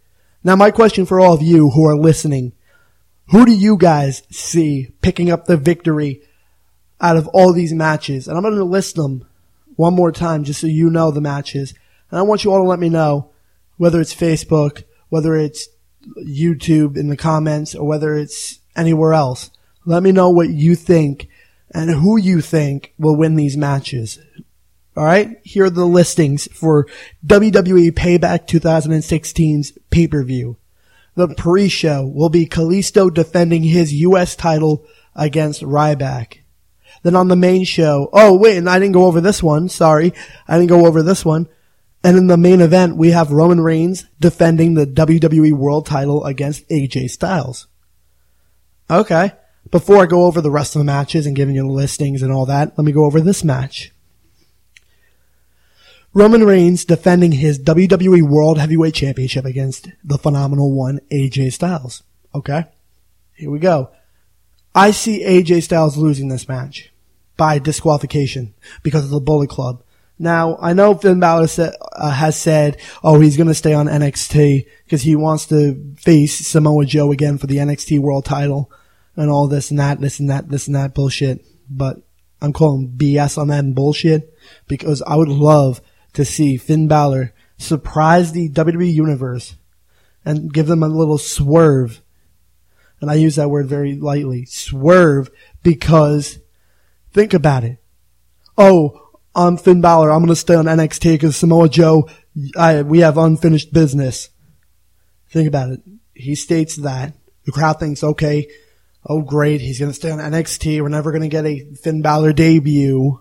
Now 0.43 0.57
my 0.57 0.71
question 0.71 1.07
for 1.07 1.21
all 1.21 1.33
of 1.33 1.43
you 1.43 1.71
who 1.71 1.87
are 1.87 1.97
listening, 1.97 2.53
who 3.29 3.47
do 3.47 3.53
you 3.53 3.79
guys 3.79 4.23
see 4.31 4.93
picking 5.01 5.31
up 5.31 5.47
the 5.47 5.57
victory 5.57 6.21
out 7.01 7.17
of 7.17 7.27
all 7.29 7.53
these 7.53 7.73
matches? 7.73 8.29
And 8.29 8.37
I'm 8.37 8.43
going 8.43 8.57
to 8.57 8.65
list 8.65 8.97
them 8.97 9.27
one 9.77 9.95
more 9.95 10.13
time 10.13 10.45
just 10.45 10.61
so 10.61 10.67
you 10.67 10.91
know 10.91 11.11
the 11.11 11.21
matches. 11.21 11.75
And 12.11 12.19
I 12.19 12.23
want 12.23 12.45
you 12.45 12.53
all 12.53 12.63
to 12.63 12.69
let 12.69 12.79
me 12.79 12.91
know 12.91 13.31
whether 13.79 14.01
it's 14.01 14.15
Facebook, 14.15 14.85
whether 15.09 15.35
it's 15.35 15.69
YouTube 16.19 16.97
in 16.97 17.09
the 17.09 17.17
comments, 17.17 17.75
or 17.75 17.87
whether 17.87 18.15
it's 18.15 18.61
anywhere 18.77 19.15
else. 19.15 19.51
Let 19.85 20.03
me 20.03 20.13
know 20.13 20.31
what 20.31 20.49
you 20.49 20.75
think 20.75 21.29
and 21.73 21.91
who 21.91 22.17
you 22.17 22.41
think 22.41 22.95
will 22.99 23.17
win 23.17 23.37
these 23.37 23.57
matches. 23.57 24.19
Alright? 24.97 25.41
Here 25.43 25.65
are 25.65 25.71
the 25.71 25.87
listings 25.87 26.47
for 26.53 26.87
WWE 27.27 27.91
Payback 27.93 28.47
2016's 28.47 29.77
pay-per-view. 29.91 30.57
The 31.17 31.29
pre-show 31.29 32.07
will 32.07 32.29
be 32.29 32.47
Kalisto 32.47 33.13
defending 33.13 33.65
his 33.65 33.93
US 33.95 34.37
title 34.37 34.87
against 35.15 35.63
Ryback. 35.63 36.39
Then 37.03 37.17
on 37.17 37.29
the 37.29 37.37
main 37.37 37.65
show, 37.65 38.09
oh 38.13 38.37
wait, 38.37 38.57
and 38.57 38.69
I 38.69 38.79
didn't 38.79 38.95
go 38.95 39.07
over 39.07 39.21
this 39.21 39.43
one, 39.43 39.69
sorry. 39.69 40.15
I 40.49 40.59
didn't 40.59 40.71
go 40.71 40.87
over 40.87 41.03
this 41.03 41.25
one. 41.25 41.49
And 42.05 42.19
in 42.19 42.27
the 42.27 42.37
main 42.37 42.61
event, 42.61 42.99
we 42.99 43.13
have 43.13 43.33
Roman 43.33 43.63
Reigns 43.63 44.05
defending 44.21 44.75
the 44.75 44.87
WWE 44.87 45.55
World 45.55 45.87
title 45.87 46.23
against 46.27 46.69
AJ 46.69 47.09
Styles. 47.09 47.67
Okay. 48.91 49.33
Before 49.71 50.03
I 50.03 50.07
go 50.07 50.27
over 50.27 50.43
the 50.43 50.51
rest 50.51 50.77
of 50.77 50.81
the 50.81 50.85
matches 50.85 51.27
and 51.27 51.35
giving 51.35 51.55
you 51.55 51.63
the 51.63 51.73
listings 51.73 52.21
and 52.21 52.31
all 52.31 52.45
that, 52.45 52.77
let 52.77 52.85
me 52.85 52.93
go 52.93 53.07
over 53.07 53.23
this 53.23 53.43
match. 53.43 53.91
Roman 56.13 56.45
Reigns 56.45 56.85
defending 56.85 57.33
his 57.33 57.59
WWE 57.59 58.23
World 58.23 58.59
Heavyweight 58.59 58.95
Championship 58.95 59.47
against 59.47 59.89
the 60.05 60.19
phenomenal 60.19 60.77
one, 60.77 61.01
AJ 61.11 61.55
Styles. 61.55 62.03
Okay. 62.35 62.67
Here 63.33 63.51
we 63.51 63.59
go. 63.59 63.91
I 64.75 64.91
see 64.91 65.25
AJ 65.25 65.63
Styles 65.63 65.97
losing 65.97 66.29
this 66.29 66.49
match 66.49 66.93
by 67.39 67.59
disqualification 67.59 68.53
because 68.83 69.05
of 69.05 69.11
the 69.11 69.21
Bullet 69.21 69.49
Club. 69.49 69.83
Now, 70.19 70.57
I 70.61 70.75
know 70.75 70.95
Finn 70.95 71.19
Balor 71.19 71.49
sa- 71.49 71.73
uh, 71.93 72.11
has 72.11 72.41
said, 72.41 72.81
oh, 73.03 73.21
he's 73.21 73.37
going 73.37 73.49
to 73.49 73.55
stay 73.55 73.73
on 73.73 73.87
NXT 73.87 74.67
because 74.85 75.03
he 75.03 75.17
wants 75.17 75.47
to 75.47 75.95
face 75.97 76.47
Samoa 76.47 76.85
Joe 76.85 77.11
again 77.11 77.37
for 77.37 77.49
the 77.49 77.57
NXT 77.57 77.99
World 77.99 78.25
title 78.25 78.71
and 79.17 79.31
all 79.31 79.49
this 79.49 79.71
and 79.71 79.81
that, 79.81 80.01
this 80.01 80.21
and 80.21 80.31
that, 80.31 80.49
this 80.49 80.67
and 80.67 80.77
that 80.77 80.95
bullshit. 80.95 81.45
But 81.69 81.99
I'm 82.41 82.53
calling 82.53 82.95
BS 82.97 83.39
on 83.39 83.49
that 83.49 83.65
and 83.65 83.75
bullshit 83.75 84.33
because 84.69 85.03
I 85.03 85.17
would 85.17 85.29
love 85.29 85.81
to 86.13 86.25
see 86.25 86.57
Finn 86.57 86.87
Balor 86.87 87.35
surprise 87.59 88.33
the 88.33 88.49
WWE 88.51 88.93
Universe 88.93 89.57
and 90.25 90.53
give 90.53 90.67
them 90.67 90.83
a 90.83 90.89
little 90.89 91.19
swerve. 91.19 92.03
And 93.01 93.11
I 93.11 93.15
use 93.15 93.37
that 93.37 93.51
word 93.51 93.67
very 93.67 93.97
lightly. 93.97 94.45
Swerve 94.45 95.31
because 95.63 96.39
think 97.13 97.35
about 97.35 97.65
it. 97.65 97.79
Oh, 98.57 99.04
I'm 99.37 99.57
Finn 99.57 99.81
Balor. 99.81 100.13
I'm 100.13 100.21
going 100.21 100.29
to 100.29 100.37
stay 100.37 100.55
on 100.55 100.67
NXT 100.67 101.15
because 101.15 101.37
Samoa 101.37 101.69
Joe, 101.69 102.09
I, 102.57 102.83
we 102.83 103.01
have 103.01 103.19
unfinished 103.19 103.73
business. 103.73 104.31
Think 105.29 105.49
about 105.49 105.71
it. 105.71 105.81
He 106.15 106.37
states 106.37 106.77
that. 106.77 107.15
The 107.45 107.53
crowd 107.53 107.81
thinks, 107.81 108.05
okay, 108.05 108.49
oh 109.05 109.23
great, 109.23 109.61
he's 109.61 109.81
going 109.81 109.91
to 109.91 109.95
stay 109.95 110.11
on 110.11 110.21
NXT. 110.21 110.81
We're 110.81 110.89
never 110.89 111.11
going 111.11 111.23
to 111.23 111.29
get 111.29 111.45
a 111.45 111.65
Finn 111.75 112.01
Balor 112.01 112.33
debut. 112.33 113.21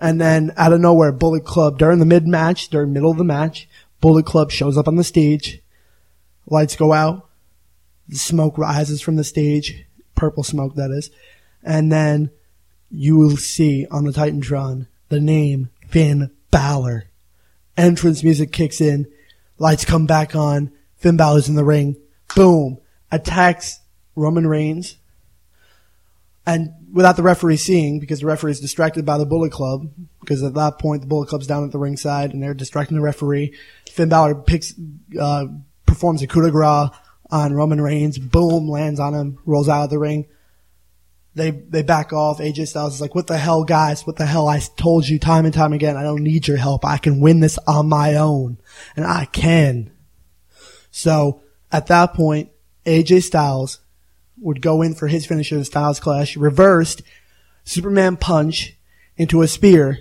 And 0.00 0.20
then 0.20 0.52
out 0.56 0.72
of 0.72 0.80
nowhere, 0.80 1.12
Bullet 1.12 1.44
Club 1.44 1.78
during 1.78 2.00
the 2.00 2.04
mid 2.04 2.26
match, 2.26 2.68
during 2.68 2.92
middle 2.92 3.12
of 3.12 3.16
the 3.16 3.24
match, 3.24 3.68
Bullet 4.00 4.26
Club 4.26 4.50
shows 4.50 4.76
up 4.76 4.88
on 4.88 4.96
the 4.96 5.04
stage. 5.04 5.62
Lights 6.46 6.76
go 6.76 6.92
out. 6.92 7.28
The 8.08 8.16
smoke 8.16 8.58
rises 8.58 9.00
from 9.00 9.16
the 9.16 9.24
stage. 9.24 9.84
Purple 10.16 10.42
smoke, 10.42 10.74
that 10.74 10.90
is. 10.90 11.10
And 11.62 11.90
then 11.90 12.30
you 12.90 13.16
will 13.16 13.36
see 13.36 13.86
on 13.90 14.04
the 14.04 14.12
Titantron 14.12 14.86
the 15.08 15.20
name 15.20 15.70
Finn 15.88 16.30
Balor. 16.50 17.04
Entrance 17.76 18.22
music 18.22 18.52
kicks 18.52 18.80
in. 18.80 19.06
Lights 19.58 19.84
come 19.84 20.06
back 20.06 20.34
on. 20.34 20.72
Finn 20.96 21.16
Balor's 21.16 21.48
in 21.48 21.54
the 21.54 21.64
ring. 21.64 21.96
Boom. 22.34 22.78
Attacks 23.10 23.80
Roman 24.14 24.46
Reigns. 24.46 24.96
And 26.46 26.70
without 26.92 27.16
the 27.16 27.22
referee 27.22 27.56
seeing, 27.56 27.98
because 27.98 28.20
the 28.20 28.26
referee 28.26 28.52
is 28.52 28.60
distracted 28.60 29.04
by 29.04 29.18
the 29.18 29.26
Bullet 29.26 29.50
Club, 29.50 29.90
because 30.20 30.42
at 30.42 30.54
that 30.54 30.78
point 30.78 31.02
the 31.02 31.08
Bullet 31.08 31.28
Club's 31.28 31.46
down 31.46 31.64
at 31.64 31.72
the 31.72 31.78
ringside 31.78 32.32
and 32.32 32.42
they're 32.42 32.54
distracting 32.54 32.96
the 32.96 33.02
referee. 33.02 33.54
Finn 33.90 34.08
Balor 34.08 34.36
picks, 34.36 34.74
uh, 35.20 35.46
performs 35.86 36.22
a 36.22 36.26
coup 36.26 36.42
de 36.42 36.50
grace 36.50 36.90
on 37.30 37.52
Roman 37.52 37.80
Reigns. 37.80 38.18
Boom, 38.18 38.68
lands 38.68 39.00
on 39.00 39.14
him, 39.14 39.38
rolls 39.44 39.68
out 39.68 39.84
of 39.84 39.90
the 39.90 39.98
ring. 39.98 40.26
They, 41.36 41.50
they 41.50 41.82
back 41.82 42.14
off. 42.14 42.38
AJ 42.38 42.68
Styles 42.68 42.94
is 42.94 43.00
like, 43.02 43.14
what 43.14 43.26
the 43.26 43.36
hell, 43.36 43.62
guys? 43.62 44.06
What 44.06 44.16
the 44.16 44.24
hell? 44.24 44.48
I 44.48 44.58
told 44.78 45.06
you 45.06 45.18
time 45.18 45.44
and 45.44 45.52
time 45.52 45.74
again, 45.74 45.96
I 45.96 46.02
don't 46.02 46.22
need 46.22 46.48
your 46.48 46.56
help. 46.56 46.82
I 46.82 46.96
can 46.96 47.20
win 47.20 47.40
this 47.40 47.58
on 47.66 47.90
my 47.90 48.14
own. 48.14 48.56
And 48.96 49.04
I 49.04 49.26
can. 49.26 49.92
So, 50.90 51.42
at 51.70 51.88
that 51.88 52.14
point, 52.14 52.48
AJ 52.86 53.24
Styles 53.24 53.80
would 54.38 54.62
go 54.62 54.80
in 54.80 54.94
for 54.94 55.08
his 55.08 55.26
finisher, 55.26 55.58
the 55.58 55.66
Styles 55.66 56.00
Clash, 56.00 56.38
reversed, 56.38 57.02
Superman 57.64 58.16
punch 58.16 58.74
into 59.18 59.42
a 59.42 59.48
spear, 59.48 59.98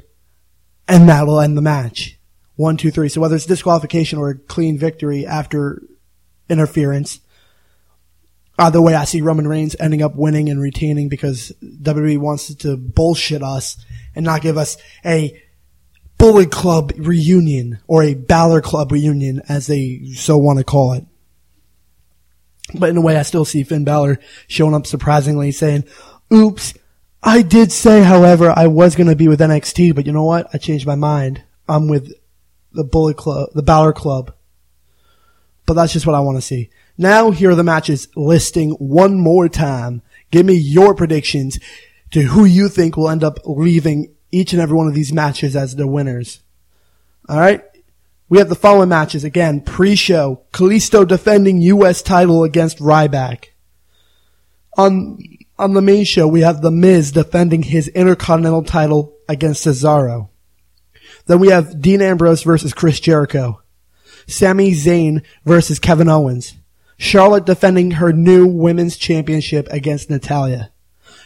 and 0.87 1.09
that'll 1.09 1.41
end 1.41 1.57
the 1.57 1.61
match. 1.61 2.17
One, 2.55 2.77
two, 2.77 2.91
three. 2.91 3.09
So 3.09 3.19
whether 3.19 3.35
it's 3.35 3.45
disqualification 3.45 4.19
or 4.19 4.29
a 4.29 4.37
clean 4.37 4.77
victory 4.77 5.25
after 5.25 5.81
interference, 6.47 7.19
either 8.57 8.81
way, 8.81 8.95
I 8.95 9.05
see 9.05 9.21
Roman 9.21 9.47
Reigns 9.47 9.75
ending 9.79 10.01
up 10.01 10.15
winning 10.15 10.49
and 10.49 10.61
retaining 10.61 11.09
because 11.09 11.51
WWE 11.63 12.17
wants 12.17 12.53
to 12.53 12.77
bullshit 12.77 13.43
us 13.43 13.77
and 14.15 14.25
not 14.25 14.41
give 14.41 14.57
us 14.57 14.77
a 15.05 15.41
Bullet 16.17 16.51
Club 16.51 16.93
reunion 16.97 17.79
or 17.87 18.03
a 18.03 18.13
Balor 18.13 18.61
Club 18.61 18.91
reunion 18.91 19.41
as 19.49 19.67
they 19.67 20.11
so 20.15 20.37
want 20.37 20.59
to 20.59 20.63
call 20.63 20.93
it. 20.93 21.05
But 22.73 22.89
in 22.89 22.97
a 22.97 23.01
way, 23.01 23.17
I 23.17 23.23
still 23.23 23.45
see 23.45 23.63
Finn 23.63 23.83
Balor 23.83 24.19
showing 24.47 24.73
up 24.73 24.87
surprisingly 24.87 25.51
saying, 25.51 25.83
oops, 26.33 26.73
I 27.21 27.41
did 27.41 27.71
say, 27.71 28.03
however, 28.03 28.53
I 28.55 28.67
was 28.67 28.95
going 28.95 29.07
to 29.07 29.15
be 29.15 29.27
with 29.27 29.39
NXT, 29.39 29.95
but 29.95 30.05
you 30.05 30.11
know 30.11 30.23
what? 30.23 30.47
I 30.53 30.57
changed 30.57 30.87
my 30.87 30.95
mind. 30.95 31.43
I'm 31.67 31.87
with 31.87 32.13
the 32.71 32.83
Bullet 32.83 33.17
Club, 33.17 33.49
the 33.53 33.63
Balor 33.63 33.93
Club. 33.93 34.33
But 35.65 35.73
that's 35.73 35.93
just 35.93 36.05
what 36.05 36.15
I 36.15 36.19
want 36.19 36.37
to 36.37 36.41
see. 36.41 36.69
Now 36.97 37.31
here 37.31 37.51
are 37.51 37.55
the 37.55 37.63
matches 37.63 38.07
listing 38.15 38.71
one 38.71 39.19
more 39.19 39.49
time. 39.49 40.01
Give 40.31 40.45
me 40.45 40.55
your 40.55 40.95
predictions 40.95 41.59
to 42.11 42.21
who 42.21 42.45
you 42.45 42.69
think 42.69 42.95
will 42.95 43.09
end 43.09 43.23
up 43.23 43.39
leaving 43.45 44.13
each 44.31 44.53
and 44.53 44.61
every 44.61 44.75
one 44.75 44.87
of 44.87 44.93
these 44.93 45.13
matches 45.13 45.55
as 45.55 45.75
the 45.75 45.87
winners. 45.87 46.41
Alright? 47.29 47.63
We 48.27 48.39
have 48.39 48.49
the 48.49 48.55
following 48.55 48.89
matches 48.89 49.23
again. 49.23 49.61
Pre-show, 49.61 50.41
Kalisto 50.51 51.07
defending 51.07 51.61
U.S. 51.61 52.01
title 52.01 52.43
against 52.43 52.79
Ryback. 52.79 53.49
On 54.77 55.19
on 55.57 55.73
the 55.73 55.81
main 55.81 56.03
show, 56.03 56.27
we 56.27 56.41
have 56.41 56.61
The 56.61 56.71
Miz 56.71 57.11
defending 57.13 57.63
his 57.63 57.87
Intercontinental 57.89 58.63
title 58.63 59.15
against 59.29 59.65
Cesaro. 59.65 60.29
Then 61.27 61.39
we 61.39 61.47
have 61.47 61.81
Dean 61.81 62.01
Ambrose 62.01 62.43
versus 62.43 62.73
Chris 62.73 62.99
Jericho. 62.99 63.61
Sami 64.27 64.71
Zayn 64.71 65.23
versus 65.45 65.79
Kevin 65.79 66.09
Owens. 66.09 66.55
Charlotte 66.97 67.45
defending 67.45 67.91
her 67.91 68.13
new 68.13 68.47
women's 68.47 68.97
championship 68.97 69.67
against 69.69 70.09
Natalya. 70.09 70.71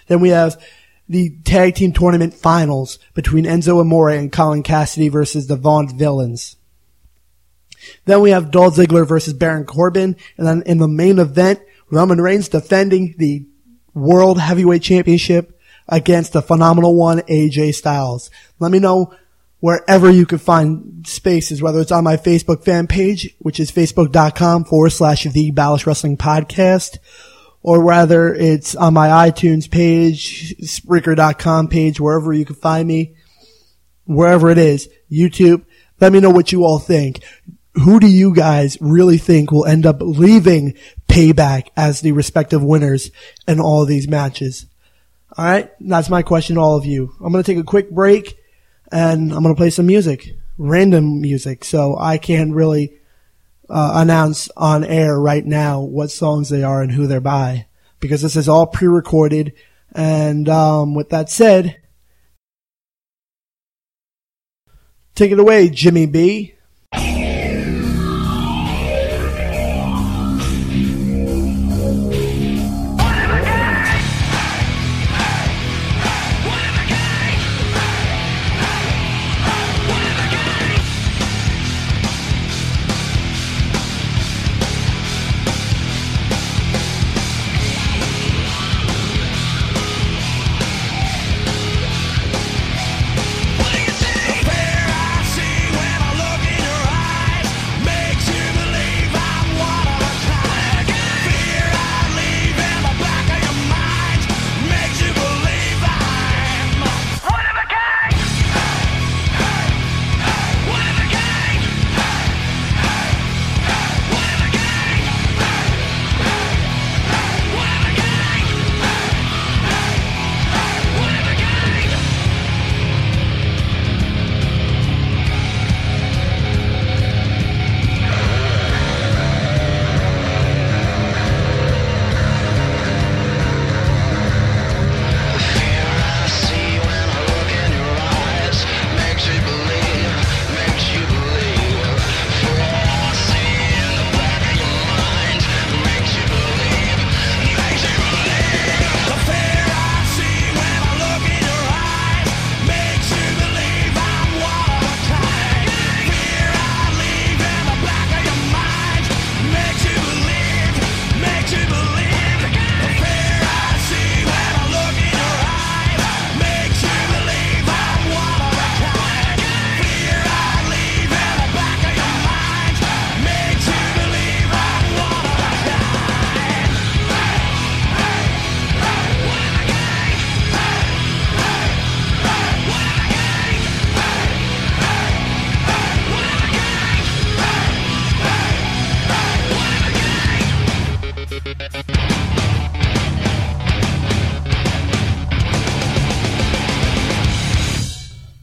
Then 0.07 0.19
we 0.19 0.29
have 0.29 0.61
the 1.07 1.37
tag 1.43 1.75
team 1.75 1.91
tournament 1.91 2.33
finals 2.33 2.99
between 3.13 3.45
Enzo 3.45 3.79
Amore 3.79 4.09
and 4.09 4.31
Colin 4.31 4.63
Cassady 4.63 5.11
versus 5.11 5.47
the 5.47 5.57
Vaudevillains. 5.57 6.55
Then 8.05 8.21
we 8.21 8.31
have 8.31 8.51
Dolph 8.51 8.75
Ziggler 8.75 9.07
versus 9.07 9.33
Baron 9.33 9.65
Corbin. 9.65 10.15
And 10.37 10.47
then 10.47 10.63
in 10.65 10.77
the 10.77 10.87
main 10.87 11.19
event, 11.19 11.59
Roman 11.89 12.21
Reigns 12.21 12.49
defending 12.49 13.15
the 13.17 13.45
World 13.93 14.39
Heavyweight 14.39 14.83
Championship 14.83 15.59
against 15.87 16.33
the 16.33 16.41
phenomenal 16.41 16.95
one, 16.95 17.19
AJ 17.21 17.73
Styles. 17.75 18.29
Let 18.59 18.71
me 18.71 18.79
know 18.79 19.13
wherever 19.59 20.09
you 20.09 20.25
can 20.25 20.37
find 20.37 21.05
spaces, 21.05 21.61
whether 21.61 21.79
it's 21.79 21.91
on 21.91 22.03
my 22.03 22.17
Facebook 22.17 22.63
fan 22.63 22.87
page, 22.87 23.35
which 23.39 23.59
is 23.59 23.71
facebook.com 23.71 24.65
forward 24.65 24.91
slash 24.91 25.23
the 25.23 25.51
Balish 25.51 25.85
Wrestling 25.85 26.17
Podcast, 26.17 26.97
or 27.61 27.83
whether 27.83 28.33
it's 28.33 28.75
on 28.75 28.93
my 28.93 29.29
iTunes 29.29 29.69
page, 29.69 30.55
Spreaker.com 30.59 31.67
page, 31.67 31.99
wherever 31.99 32.31
you 32.31 32.45
can 32.45 32.55
find 32.55 32.87
me, 32.87 33.15
wherever 34.05 34.49
it 34.49 34.57
is, 34.57 34.89
YouTube. 35.11 35.65
Let 35.99 36.13
me 36.13 36.21
know 36.21 36.29
what 36.29 36.53
you 36.53 36.63
all 36.63 36.79
think 36.79 37.21
who 37.75 37.99
do 37.99 38.07
you 38.07 38.33
guys 38.33 38.77
really 38.81 39.17
think 39.17 39.51
will 39.51 39.65
end 39.65 39.85
up 39.85 39.97
leaving 40.01 40.75
payback 41.07 41.69
as 41.77 42.01
the 42.01 42.11
respective 42.11 42.63
winners 42.63 43.11
in 43.47 43.59
all 43.59 43.85
these 43.85 44.07
matches? 44.07 44.65
All 45.37 45.45
right. 45.45 45.71
That's 45.79 46.09
my 46.09 46.23
question 46.23 46.55
to 46.55 46.61
all 46.61 46.77
of 46.77 46.85
you. 46.85 47.13
I'm 47.21 47.31
going 47.31 47.43
to 47.43 47.51
take 47.51 47.61
a 47.61 47.65
quick 47.65 47.91
break 47.91 48.38
and 48.91 49.31
I'm 49.31 49.43
going 49.43 49.55
to 49.55 49.59
play 49.59 49.69
some 49.69 49.85
music, 49.85 50.35
random 50.57 51.21
music. 51.21 51.63
So 51.63 51.97
I 51.97 52.17
can't 52.17 52.53
really 52.53 52.99
uh, 53.69 53.91
announce 53.95 54.49
on 54.57 54.83
air 54.83 55.19
right 55.19 55.45
now 55.45 55.81
what 55.81 56.11
songs 56.11 56.49
they 56.49 56.63
are 56.63 56.81
and 56.81 56.91
who 56.91 57.07
they're 57.07 57.21
by 57.21 57.67
because 57.99 58.21
this 58.21 58.35
is 58.35 58.49
all 58.49 58.67
pre-recorded. 58.67 59.53
And 59.93 60.47
um, 60.49 60.95
with 60.95 61.09
that 61.09 61.29
said, 61.29 61.77
take 65.15 65.31
it 65.31 65.39
away, 65.39 65.69
Jimmy 65.69 66.05
B. 66.05 66.55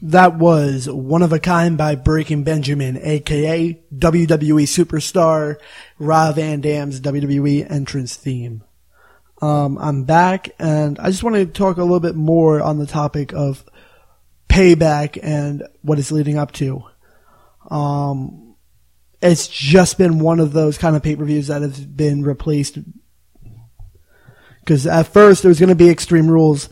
That 0.07 0.37
was 0.37 0.89
One 0.89 1.21
of 1.21 1.33
a 1.33 1.39
Kind 1.39 1.77
by 1.77 1.95
Breaking 1.95 2.45
Benjamin, 2.45 2.97
aka 3.01 3.77
WWE 3.93 4.63
Superstar 4.63 5.57
Rob 5.99 6.35
Van 6.35 6.61
Dam's 6.61 7.01
WWE 7.01 7.69
entrance 7.69 8.15
theme. 8.15 8.63
Um, 9.41 9.77
I'm 9.77 10.05
back 10.05 10.51
and 10.59 10.97
I 10.97 11.09
just 11.09 11.23
want 11.25 11.35
to 11.35 11.45
talk 11.45 11.75
a 11.75 11.81
little 11.81 11.99
bit 11.99 12.15
more 12.15 12.61
on 12.61 12.79
the 12.79 12.85
topic 12.87 13.33
of 13.33 13.65
payback 14.47 15.19
and 15.21 15.63
what 15.81 15.99
it's 15.99 16.13
leading 16.13 16.37
up 16.37 16.53
to. 16.53 16.85
Um, 17.69 18.55
it's 19.21 19.49
just 19.49 19.97
been 19.97 20.19
one 20.19 20.39
of 20.39 20.53
those 20.53 20.77
kind 20.77 20.95
of 20.95 21.03
pay-per-views 21.03 21.47
that 21.47 21.61
have 21.61 21.97
been 21.97 22.23
replaced 22.23 22.79
because 24.61 24.87
at 24.87 25.07
first 25.07 25.41
there 25.41 25.49
was 25.49 25.59
going 25.59 25.67
to 25.67 25.75
be 25.75 25.89
Extreme 25.89 26.31
Rules, 26.31 26.69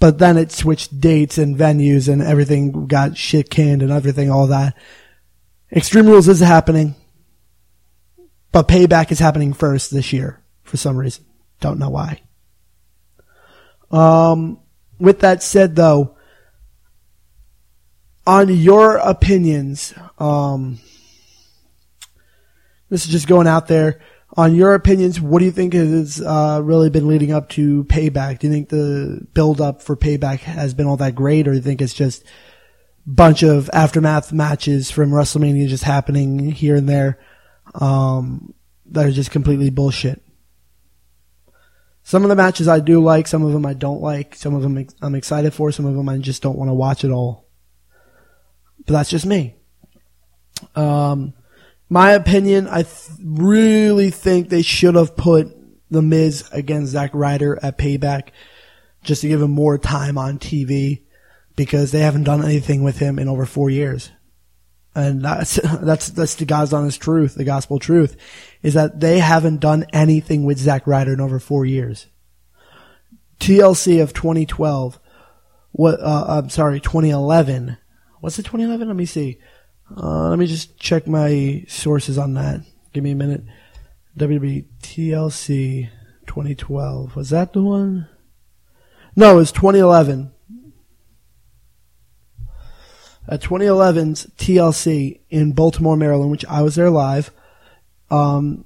but 0.00 0.18
then 0.18 0.36
it 0.36 0.52
switched 0.52 1.00
dates 1.00 1.38
and 1.38 1.56
venues 1.56 2.10
and 2.10 2.22
everything 2.22 2.86
got 2.86 3.16
shit 3.16 3.50
canned 3.50 3.82
and 3.82 3.90
everything, 3.90 4.30
all 4.30 4.46
that. 4.48 4.76
Extreme 5.72 6.06
Rules 6.06 6.28
is 6.28 6.40
happening, 6.40 6.94
but 8.52 8.68
Payback 8.68 9.10
is 9.10 9.18
happening 9.18 9.52
first 9.52 9.90
this 9.90 10.12
year 10.12 10.42
for 10.62 10.76
some 10.76 10.96
reason. 10.96 11.24
Don't 11.60 11.78
know 11.78 11.90
why. 11.90 12.22
Um, 13.90 14.60
with 14.98 15.20
that 15.20 15.42
said 15.42 15.74
though, 15.74 16.16
on 18.26 18.54
your 18.54 18.96
opinions, 18.96 19.94
um, 20.18 20.78
this 22.90 23.04
is 23.04 23.10
just 23.10 23.26
going 23.26 23.46
out 23.46 23.66
there 23.66 24.00
on 24.36 24.54
your 24.54 24.74
opinions, 24.74 25.20
what 25.20 25.38
do 25.38 25.46
you 25.46 25.50
think 25.50 25.72
has 25.72 26.20
uh, 26.20 26.60
really 26.62 26.90
been 26.90 27.08
leading 27.08 27.32
up 27.32 27.48
to 27.50 27.84
Payback? 27.84 28.38
Do 28.38 28.46
you 28.46 28.52
think 28.52 28.68
the 28.68 29.26
build 29.32 29.60
up 29.60 29.82
for 29.82 29.96
Payback 29.96 30.40
has 30.40 30.74
been 30.74 30.86
all 30.86 30.98
that 30.98 31.14
great, 31.14 31.48
or 31.48 31.52
do 31.52 31.56
you 31.56 31.62
think 31.62 31.80
it's 31.80 31.94
just 31.94 32.24
bunch 33.06 33.42
of 33.42 33.70
aftermath 33.72 34.32
matches 34.32 34.90
from 34.90 35.10
WrestleMania 35.10 35.66
just 35.68 35.84
happening 35.84 36.50
here 36.50 36.76
and 36.76 36.86
there 36.86 37.18
um, 37.74 38.52
that 38.86 39.06
are 39.06 39.12
just 39.12 39.30
completely 39.30 39.70
bullshit? 39.70 40.22
Some 42.02 42.22
of 42.22 42.28
the 42.28 42.36
matches 42.36 42.68
I 42.68 42.80
do 42.80 43.02
like, 43.02 43.26
some 43.26 43.44
of 43.44 43.52
them 43.52 43.66
I 43.66 43.74
don't 43.74 44.00
like, 44.00 44.34
some 44.34 44.54
of 44.54 44.62
them 44.62 44.86
I'm 45.02 45.14
excited 45.14 45.52
for, 45.54 45.72
some 45.72 45.86
of 45.86 45.94
them 45.94 46.08
I 46.08 46.18
just 46.18 46.42
don't 46.42 46.56
want 46.56 46.68
to 46.68 46.74
watch 46.74 47.04
at 47.04 47.10
all. 47.10 47.46
But 48.86 48.92
that's 48.94 49.10
just 49.10 49.26
me. 49.26 49.56
Um, 50.74 51.34
my 51.88 52.12
opinion, 52.12 52.68
I 52.68 52.82
th- 52.82 53.10
really 53.22 54.10
think 54.10 54.48
they 54.48 54.62
should 54.62 54.94
have 54.94 55.16
put 55.16 55.56
The 55.90 56.02
Miz 56.02 56.48
against 56.52 56.92
Zack 56.92 57.10
Ryder 57.14 57.58
at 57.62 57.78
Payback 57.78 58.28
just 59.02 59.22
to 59.22 59.28
give 59.28 59.40
him 59.40 59.50
more 59.50 59.78
time 59.78 60.18
on 60.18 60.38
TV 60.38 61.02
because 61.56 61.90
they 61.90 62.00
haven't 62.00 62.24
done 62.24 62.44
anything 62.44 62.82
with 62.82 62.98
him 62.98 63.18
in 63.18 63.28
over 63.28 63.46
four 63.46 63.70
years. 63.70 64.10
And 64.94 65.22
that's, 65.22 65.54
that's, 65.80 66.08
that's 66.08 66.34
the 66.34 66.44
God's 66.44 66.72
honest 66.72 67.00
truth, 67.00 67.34
the 67.34 67.44
gospel 67.44 67.78
truth, 67.78 68.16
is 68.62 68.74
that 68.74 69.00
they 69.00 69.18
haven't 69.18 69.60
done 69.60 69.86
anything 69.92 70.44
with 70.44 70.58
Zack 70.58 70.86
Ryder 70.86 71.14
in 71.14 71.20
over 71.20 71.38
four 71.38 71.64
years. 71.64 72.06
TLC 73.40 74.02
of 74.02 74.12
2012, 74.12 74.98
what, 75.72 76.00
uh, 76.00 76.24
I'm 76.28 76.50
sorry, 76.50 76.80
2011. 76.80 77.78
What's 78.20 78.38
it 78.38 78.42
2011? 78.42 78.88
Let 78.88 78.96
me 78.96 79.06
see. 79.06 79.38
Uh, 79.96 80.28
let 80.28 80.38
me 80.38 80.46
just 80.46 80.78
check 80.78 81.06
my 81.06 81.64
sources 81.68 82.18
on 82.18 82.34
that. 82.34 82.60
Give 82.92 83.04
me 83.04 83.12
a 83.12 83.16
minute. 83.16 83.42
WWE 84.16 84.66
TLC 84.82 85.88
2012. 86.26 87.16
Was 87.16 87.30
that 87.30 87.52
the 87.52 87.62
one? 87.62 88.08
No, 89.16 89.32
it 89.32 89.36
was 89.36 89.52
2011. 89.52 90.32
At 93.28 93.42
2011's 93.42 94.26
TLC 94.38 95.20
in 95.28 95.52
Baltimore, 95.52 95.96
Maryland, 95.96 96.30
which 96.30 96.46
I 96.46 96.62
was 96.62 96.76
there 96.76 96.90
live, 96.90 97.30
um, 98.10 98.64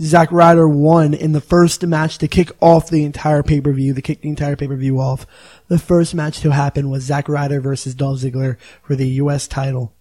Zack 0.00 0.32
Ryder 0.32 0.68
won 0.68 1.14
in 1.14 1.32
the 1.32 1.40
first 1.40 1.86
match 1.86 2.18
to 2.18 2.28
kick 2.28 2.50
off 2.60 2.90
the 2.90 3.04
entire 3.04 3.42
pay 3.42 3.60
per 3.60 3.72
view, 3.72 3.94
to 3.94 4.02
kick 4.02 4.22
the 4.22 4.28
entire 4.28 4.56
pay 4.56 4.66
per 4.66 4.76
view 4.76 4.98
off. 4.98 5.26
The 5.68 5.78
first 5.78 6.14
match 6.14 6.40
to 6.40 6.50
happen 6.50 6.90
was 6.90 7.04
Zack 7.04 7.28
Ryder 7.28 7.60
versus 7.60 7.94
Dolph 7.94 8.20
Ziggler 8.20 8.56
for 8.82 8.96
the 8.96 9.08
U.S. 9.08 9.46
title. 9.46 9.93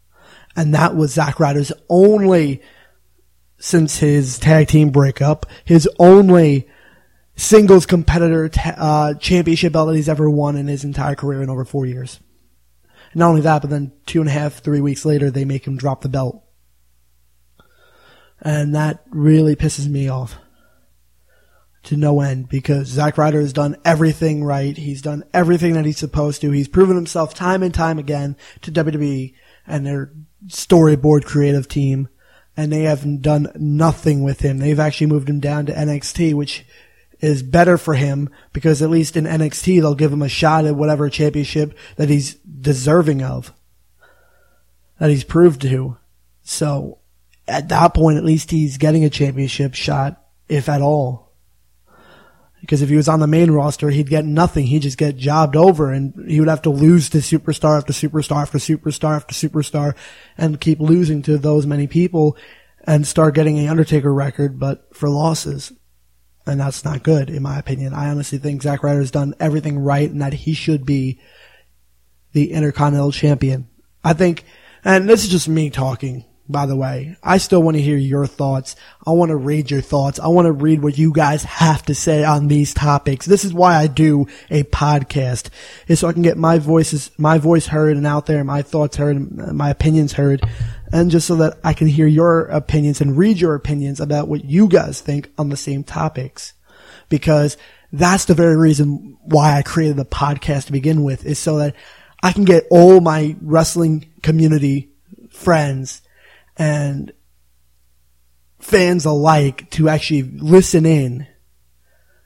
And 0.56 0.74
that 0.74 0.96
was 0.96 1.13
Zack 1.13 1.39
Ryder's 1.39 1.72
only, 1.89 2.62
since 3.58 3.98
his 3.98 4.38
tag 4.38 4.68
team 4.68 4.89
breakup, 4.89 5.46
his 5.66 5.89
only 6.00 6.68
singles 7.36 7.86
competitor 7.86 8.50
uh, 8.78 9.16
championship 9.16 9.74
belt 9.74 9.88
that 9.88 9.96
he's 9.96 10.10
ever 10.10 10.30
won 10.30 10.56
in 10.56 10.68
his 10.68 10.84
entire 10.84 11.16
career 11.16 11.42
in 11.42 11.50
over 11.50 11.66
four 11.66 11.86
years. 11.86 12.20
Not 13.16 13.30
only 13.30 13.42
that, 13.42 13.62
but 13.62 13.70
then 13.70 13.92
two 14.06 14.22
and 14.22 14.30
a 14.30 14.34
half, 14.34 14.56
three 14.56 14.82
weeks 14.82 15.06
later, 15.06 15.30
they 15.30 15.46
make 15.46 15.66
him 15.66 15.78
drop 15.78 16.02
the 16.02 16.10
belt. 16.10 16.44
And 18.42 18.76
that 18.76 19.04
really 19.10 19.56
pisses 19.56 19.88
me 19.88 20.10
off 20.10 20.36
to 21.84 21.98
no 21.98 22.22
end 22.22 22.50
because 22.50 22.88
Zack 22.88 23.18
Ryder 23.18 23.42
has 23.42 23.54
done 23.54 23.78
everything 23.86 24.44
right. 24.44 24.76
He's 24.76 25.02
done 25.02 25.24
everything 25.34 25.74
that 25.74 25.86
he's 25.86 25.98
supposed 25.98 26.42
to. 26.42 26.52
He's 26.52 26.68
proven 26.68 26.96
himself 26.96 27.34
time 27.34 27.62
and 27.62 27.74
time 27.74 28.00
again 28.00 28.36
to 28.62 28.72
WWE 28.72 29.34
and 29.68 29.86
their 29.86 30.12
storyboard 30.47 31.25
creative 31.25 31.67
team. 31.67 32.10
And 32.56 32.71
they 32.71 32.84
have 32.84 33.21
done 33.21 33.51
nothing 33.56 34.23
with 34.23 34.41
him. 34.41 34.60
They've 34.60 34.79
actually 34.79 35.08
moved 35.08 35.27
him 35.27 35.39
down 35.39 35.65
to 35.65 35.73
NXT, 35.73 36.36
which 36.36 36.65
is 37.19 37.41
better 37.41 37.77
for 37.77 37.95
him 37.95 38.29
because 38.51 38.82
at 38.82 38.89
least 38.89 39.17
in 39.17 39.23
NXT 39.23 39.79
they'll 39.79 39.95
give 39.95 40.13
him 40.13 40.21
a 40.21 40.29
shot 40.29 40.65
at 40.65 40.75
whatever 40.75 41.10
championship 41.10 41.75
that 41.95 42.10
he's 42.10 42.36
deserving 42.36 43.23
of. 43.23 43.53
That 44.99 45.10
he's 45.10 45.23
proved 45.23 45.62
to. 45.62 45.97
So 46.43 46.99
at 47.47 47.69
that 47.69 47.93
point, 47.93 48.17
at 48.17 48.25
least 48.25 48.51
he's 48.51 48.77
getting 48.77 49.03
a 49.03 49.10
championship 49.10 49.73
shot, 49.73 50.21
if 50.47 50.69
at 50.69 50.82
all. 50.82 51.23
Because 52.63 52.82
if 52.82 52.88
he 52.88 52.95
was 52.95 53.10
on 53.10 53.19
the 53.19 53.28
main 53.28 53.52
roster, 53.52 53.89
he'd 53.89 54.10
get 54.10 54.23
nothing. 54.23 54.67
He'd 54.67 54.84
just 54.84 54.97
get 54.97 55.17
jobbed 55.17 55.58
over 55.58 55.91
and 55.91 56.13
he 56.30 56.39
would 56.39 56.47
have 56.47 56.62
to 56.62 56.69
lose 56.69 57.10
to 57.10 57.17
superstar 57.17 57.78
after 57.78 57.91
superstar 57.91 58.41
after 58.41 58.58
superstar 58.58 59.17
after 59.17 59.36
superstar 59.36 59.95
and 60.38 60.62
keep 60.62 60.80
losing 60.80 61.21
to 61.23 61.38
those 61.38 61.65
many 61.65 61.88
people 61.88 62.38
and 62.86 63.06
start 63.06 63.36
getting 63.36 63.58
a 63.60 63.67
Undertaker 63.67 64.13
record, 64.13 64.62
but 64.62 64.88
for 64.95 65.10
losses. 65.10 65.73
And 66.45 66.58
that's 66.58 66.86
not 66.86 67.04
good, 67.04 67.30
in 67.30 67.43
my 67.43 67.60
opinion. 67.60 67.93
I 67.93 68.08
honestly 68.10 68.38
think 68.38 68.62
Zack 68.62 68.82
Ryder's 68.82 69.12
done 69.12 69.36
everything 69.41 69.78
right 69.80 70.10
and 70.10 70.21
that 70.21 70.32
he 70.32 70.54
should 70.54 70.86
be 70.86 71.19
the 72.32 72.54
Intercontinental 72.54 73.12
Champion. 73.12 73.67
I 74.06 74.13
think, 74.13 74.45
and 74.86 75.10
this 75.10 75.26
is 75.26 75.30
just 75.30 75.49
me 75.49 75.69
talking, 75.69 76.23
by 76.49 76.65
the 76.65 76.75
way. 76.75 77.15
I 77.23 77.38
still 77.38 77.63
want 77.63 77.77
to 77.77 77.82
hear 77.82 77.97
your 77.97 78.27
thoughts. 78.27 78.75
I 79.08 79.12
want 79.12 79.29
to 79.29 79.36
read 79.36 79.71
your 79.71 79.82
thoughts. 79.82 80.19
I 80.19 80.27
want 80.27 80.45
to 80.45 80.51
read 80.51 80.84
what 80.84 80.97
you 80.97 81.13
guys 81.13 81.43
have 81.43 81.84
to 81.86 81.95
say 81.95 82.23
on 82.23 82.47
these 82.47 82.73
topics. 82.73 83.25
This 83.25 83.45
is 83.45 83.53
why 83.53 83.75
I 83.75 83.88
do 83.88 84.27
a 84.49 84.63
podcast, 84.63 85.49
is 85.88 86.01
so 86.01 86.08
I 86.08 86.13
can 86.13 86.21
get 86.21 86.38
my 86.38 86.60
voices, 86.60 87.12
my 87.17 87.38
voice 87.38 87.67
heard 87.67 87.95
and 87.95 88.06
out 88.06 88.25
there, 88.25 88.43
my 88.43 88.62
thoughts 88.62 88.97
heard, 88.97 89.53
my 89.53 89.69
opinions 89.69 90.13
heard, 90.13 90.43
and 90.91 91.10
just 91.10 91.27
so 91.27 91.36
that 91.38 91.58
I 91.63 91.73
can 91.73 91.88
hear 91.88 92.08
your 92.08 92.45
opinions 92.47 92.99
and 92.99 93.17
read 93.17 93.39
your 93.39 93.56
opinions 93.56 93.99
about 93.99 94.27
what 94.27 94.45
you 94.45 94.67
guys 94.67 94.99
think 95.01 95.32
on 95.38 95.49
the 95.49 95.58
same 95.58 95.84
topics. 95.84 96.53
Because 97.10 97.58
that's 97.91 98.25
the 98.25 98.34
very 98.34 98.58
reason 98.58 99.17
why 99.21 99.58
I 99.58 99.62
created 99.62 99.97
the 99.97 100.06
podcast 100.06 100.65
to 100.65 100.71
begin 100.71 101.03
with, 101.03 101.25
is 101.25 101.39
so 101.39 101.58
that 101.60 101.75
I 102.21 102.32
can 102.32 102.43
get 102.43 102.67
all 102.69 102.99
my 102.99 103.36
wrestling 103.41 104.12
community 104.21 104.89
friends 105.29 106.01
and 106.58 107.12
fans 108.60 109.06
alike 109.06 109.70
to 109.72 109.89
actually 109.89 110.24
listen 110.24 110.86
in. 110.86 111.28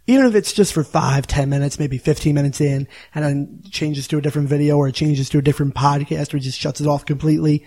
Even 0.10 0.26
if 0.26 0.36
it's 0.36 0.54
just 0.54 0.74
for 0.74 0.84
five, 0.84 1.28
ten 1.28 1.50
minutes, 1.50 1.80
maybe 1.80 1.98
15 1.98 2.34
minutes 2.34 2.62
in, 2.62 2.88
and 3.14 3.26
then 3.26 3.62
changes 3.70 4.08
to 4.08 4.18
a 4.18 4.22
different 4.22 4.48
video 4.48 4.78
or 4.78 4.90
changes 4.92 5.30
to 5.30 5.40
a 5.40 5.42
different 5.42 5.76
podcast 5.76 6.34
or 6.34 6.40
just 6.40 6.60
shuts 6.60 6.80
it 6.80 6.88
off 6.88 7.06
completely. 7.06 7.66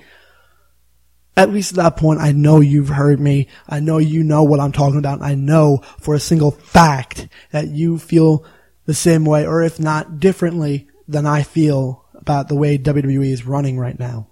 At 1.37 1.51
least 1.51 1.73
at 1.73 1.77
that 1.77 1.97
point, 1.97 2.21
I 2.21 2.33
know 2.33 2.61
you've 2.61 2.89
heard 2.89 3.21
me. 3.21 3.49
I 3.69 3.81
know 3.81 3.99
you 3.99 4.23
know 4.23 4.43
what 4.43 4.61
I'm 4.61 4.73
talking 4.73 4.99
about. 4.99 5.23
I 5.23 5.35
know 5.35 5.83
for 5.99 6.15
a 6.15 6.21
single 6.21 6.51
fact 6.51 7.29
that 7.53 7.69
you 7.69 7.99
feel 7.99 8.45
the 8.87 8.95
same 8.95 9.25
way, 9.25 9.47
or 9.47 9.63
if 9.63 9.79
not 9.79 10.19
differently 10.19 10.89
than 11.07 11.27
I 11.27 11.43
feel 11.43 12.07
about 12.15 12.49
the 12.49 12.57
way 12.57 12.79
WWE 12.79 13.31
is 13.31 13.47
running 13.47 13.79
right 13.79 13.99
now. 13.99 14.29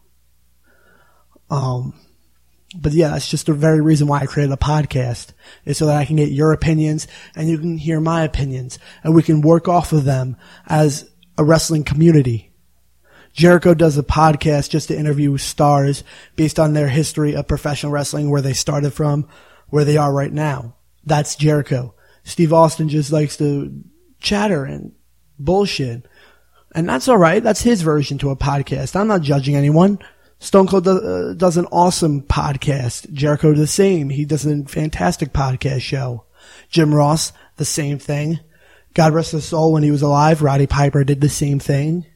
Um, 1.50 1.94
but 2.76 2.92
yeah, 2.92 3.08
that's 3.08 3.28
just 3.28 3.46
the 3.46 3.54
very 3.54 3.80
reason 3.80 4.06
why 4.06 4.20
I 4.20 4.26
created 4.26 4.52
a 4.52 4.56
podcast 4.56 5.32
is 5.64 5.78
so 5.78 5.86
that 5.86 5.96
I 5.96 6.04
can 6.04 6.16
get 6.16 6.30
your 6.30 6.52
opinions 6.52 7.06
and 7.34 7.48
you 7.48 7.58
can 7.58 7.78
hear 7.78 8.00
my 8.00 8.22
opinions 8.22 8.78
and 9.02 9.14
we 9.14 9.22
can 9.22 9.40
work 9.40 9.68
off 9.68 9.92
of 9.92 10.04
them 10.04 10.36
as 10.66 11.10
a 11.38 11.44
wrestling 11.44 11.84
community. 11.84 12.52
Jericho 13.32 13.72
does 13.72 13.96
a 13.96 14.02
podcast 14.02 14.70
just 14.70 14.88
to 14.88 14.98
interview 14.98 15.36
stars 15.36 16.02
based 16.36 16.58
on 16.58 16.72
their 16.72 16.88
history 16.88 17.36
of 17.36 17.46
professional 17.46 17.92
wrestling, 17.92 18.30
where 18.30 18.42
they 18.42 18.52
started 18.52 18.92
from, 18.92 19.28
where 19.68 19.84
they 19.84 19.96
are 19.96 20.12
right 20.12 20.32
now. 20.32 20.74
That's 21.04 21.36
Jericho. 21.36 21.94
Steve 22.24 22.52
Austin 22.52 22.88
just 22.88 23.12
likes 23.12 23.36
to 23.36 23.82
chatter 24.20 24.64
and 24.64 24.92
bullshit. 25.38 26.06
And 26.74 26.88
that's 26.88 27.08
alright. 27.08 27.42
That's 27.42 27.62
his 27.62 27.82
version 27.82 28.18
to 28.18 28.30
a 28.30 28.36
podcast. 28.36 28.96
I'm 28.96 29.08
not 29.08 29.22
judging 29.22 29.56
anyone. 29.56 30.00
Stone 30.38 30.68
Cold 30.68 30.84
does, 30.84 31.00
uh, 31.00 31.34
does 31.36 31.56
an 31.56 31.66
awesome 31.66 32.22
podcast. 32.22 33.12
Jericho 33.12 33.52
the 33.54 33.66
same. 33.66 34.10
He 34.10 34.24
does 34.24 34.46
a 34.46 34.64
fantastic 34.64 35.32
podcast 35.32 35.80
show. 35.80 36.24
Jim 36.70 36.94
Ross, 36.94 37.32
the 37.56 37.64
same 37.64 37.98
thing. 37.98 38.40
God 38.94 39.12
rest 39.12 39.32
his 39.32 39.44
soul 39.44 39.72
when 39.72 39.82
he 39.82 39.90
was 39.90 40.02
alive. 40.02 40.42
Roddy 40.42 40.66
Piper 40.66 41.04
did 41.04 41.20
the 41.20 41.28
same 41.28 41.58
thing. 41.58 42.06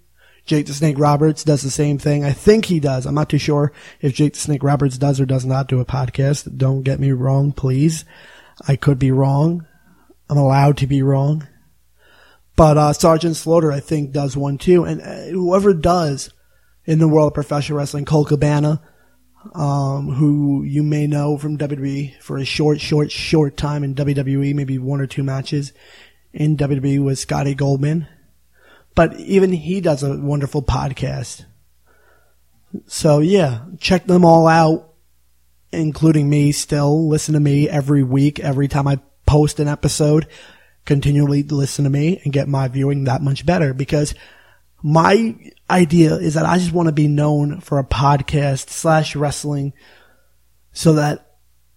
Jake 0.45 0.67
the 0.67 0.75
Snake 0.75 0.99
Roberts 0.99 1.45
does 1.45 1.63
the 1.63 1.71
same 1.71 1.99
thing. 1.99 2.25
I 2.25 2.33
think 2.33 2.65
he 2.65 2.81
does. 2.81 3.07
I'm 3.07 3.15
not 3.15 3.29
too 3.29 3.39
sure 3.39 3.73
if 4.01 4.15
Jake 4.15 4.35
the 4.35 4.41
Snake 4.41 4.63
Roberts 4.63 4.99
does 4.99 5.21
or 5.21 5.27
does 5.27 5.45
not 5.45 5.69
do 5.69 5.81
a 5.81 5.85
podcast. 5.85 6.57
Don't 6.57 6.83
get 6.83 6.99
me 6.99 7.13
wrong, 7.13 7.53
please. 7.53 8.05
I 8.67 8.77
could 8.77 8.99
be 8.99 9.11
wrong. 9.11 9.67
I'm 10.29 10.39
allowed 10.39 10.77
to 10.79 10.87
be 10.87 11.03
wrong. 11.03 11.47
But 12.57 12.77
uh, 12.77 12.93
Sergeant 12.93 13.37
Slaughter, 13.37 13.71
I 13.73 13.81
think, 13.81 14.13
does 14.13 14.37
one 14.37 14.59
too. 14.59 14.85
And 14.85 15.01
uh, 15.01 15.27
whoever 15.27 15.73
does 15.73 16.31
in 16.85 16.99
the 16.99 17.09
world 17.09 17.29
of 17.29 17.35
professional 17.35 17.79
wrestling, 17.79 18.05
Colt 18.05 18.29
Cabana, 18.29 18.83
um, 19.55 20.09
who 20.13 20.63
you 20.63 20.83
may 20.83 21.07
know 21.07 21.37
from 21.37 21.59
WWE 21.59 22.21
for 22.21 22.39
a 22.39 22.45
short, 22.45 22.81
short, 22.81 23.11
short 23.11 23.57
time 23.57 23.85
in 23.85 23.95
WWE, 23.95 24.55
maybe 24.55 24.79
one 24.79 25.01
or 25.01 25.07
two 25.07 25.23
matches 25.23 25.73
in 26.33 26.57
WWE 26.57 27.05
with 27.05 27.19
Scotty 27.19 27.55
Goldman. 27.55 28.07
But 28.95 29.19
even 29.21 29.53
he 29.53 29.81
does 29.81 30.03
a 30.03 30.17
wonderful 30.17 30.63
podcast. 30.63 31.45
So 32.87 33.21
yeah, 33.21 33.65
check 33.79 34.07
them 34.07 34.25
all 34.25 34.47
out, 34.47 34.93
including 35.73 36.29
me 36.29 36.53
still. 36.53 37.09
Listen 37.09 37.35
to 37.35 37.41
me 37.41 37.69
every 37.69 38.03
week, 38.03 38.41
every 38.41 38.69
time 38.69 38.87
I 38.87 38.99
post 39.27 39.61
an 39.61 39.69
episode. 39.69 40.27
Continually 40.85 41.43
listen 41.45 41.85
to 41.85 41.91
me 41.91 42.21
and 42.25 42.33
get 42.33 42.49
my 42.49 42.69
viewing 42.69 43.05
that 43.05 43.23
much 43.23 43.47
better 43.47 43.73
because 43.73 44.15
my 44.83 45.37
idea 45.71 46.17
is 46.17 46.35
that 46.35 46.45
I 46.45 46.59
just 46.59 46.73
want 46.73 46.89
to 46.89 46.93
be 46.93 47.09
known 47.09 47.61
for 47.61 47.79
a 47.79 47.85
podcast 47.85 48.69
slash 48.71 49.15
wrestling 49.15 49.73
so 50.73 50.95
that 50.95 51.37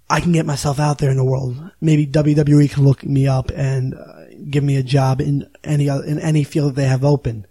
I 0.10 0.20
can 0.20 0.32
get 0.32 0.46
myself 0.46 0.80
out 0.80 1.00
there 1.00 1.12
in 1.12 1.18
the 1.18 1.24
world. 1.24 1.72
Maybe 1.82 2.06
WWE 2.06 2.70
can 2.70 2.84
look 2.84 3.04
me 3.04 3.28
up 3.28 3.52
and 3.56 3.96
uh, 3.96 4.26
give 4.50 4.64
me 4.64 4.78
a 4.78 4.84
job 4.84 5.22
in 5.22 5.50
any 5.64 5.88
in 5.88 6.20
any 6.20 6.44
field 6.44 6.76
they 6.76 6.86
have 6.86 7.04
open. 7.04 7.48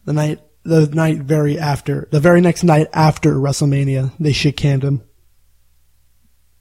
The 0.05 0.13
night, 0.13 0.41
the 0.63 0.87
night 0.89 1.19
very 1.19 1.59
after, 1.59 2.07
the 2.11 2.21
very 2.21 2.41
next 2.41 2.65
night 2.65 2.89
after 2.93 3.35
WrestleMania, 3.35 4.13
they 4.21 4.33
shit 4.33 4.57
canned 4.57 4.85
him 4.85 5.03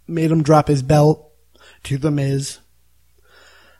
made 0.09 0.31
him 0.31 0.43
drop 0.43 0.67
his 0.67 0.81
belt 0.81 1.31
to 1.83 1.97
The 1.97 2.11
Miz. 2.11 2.59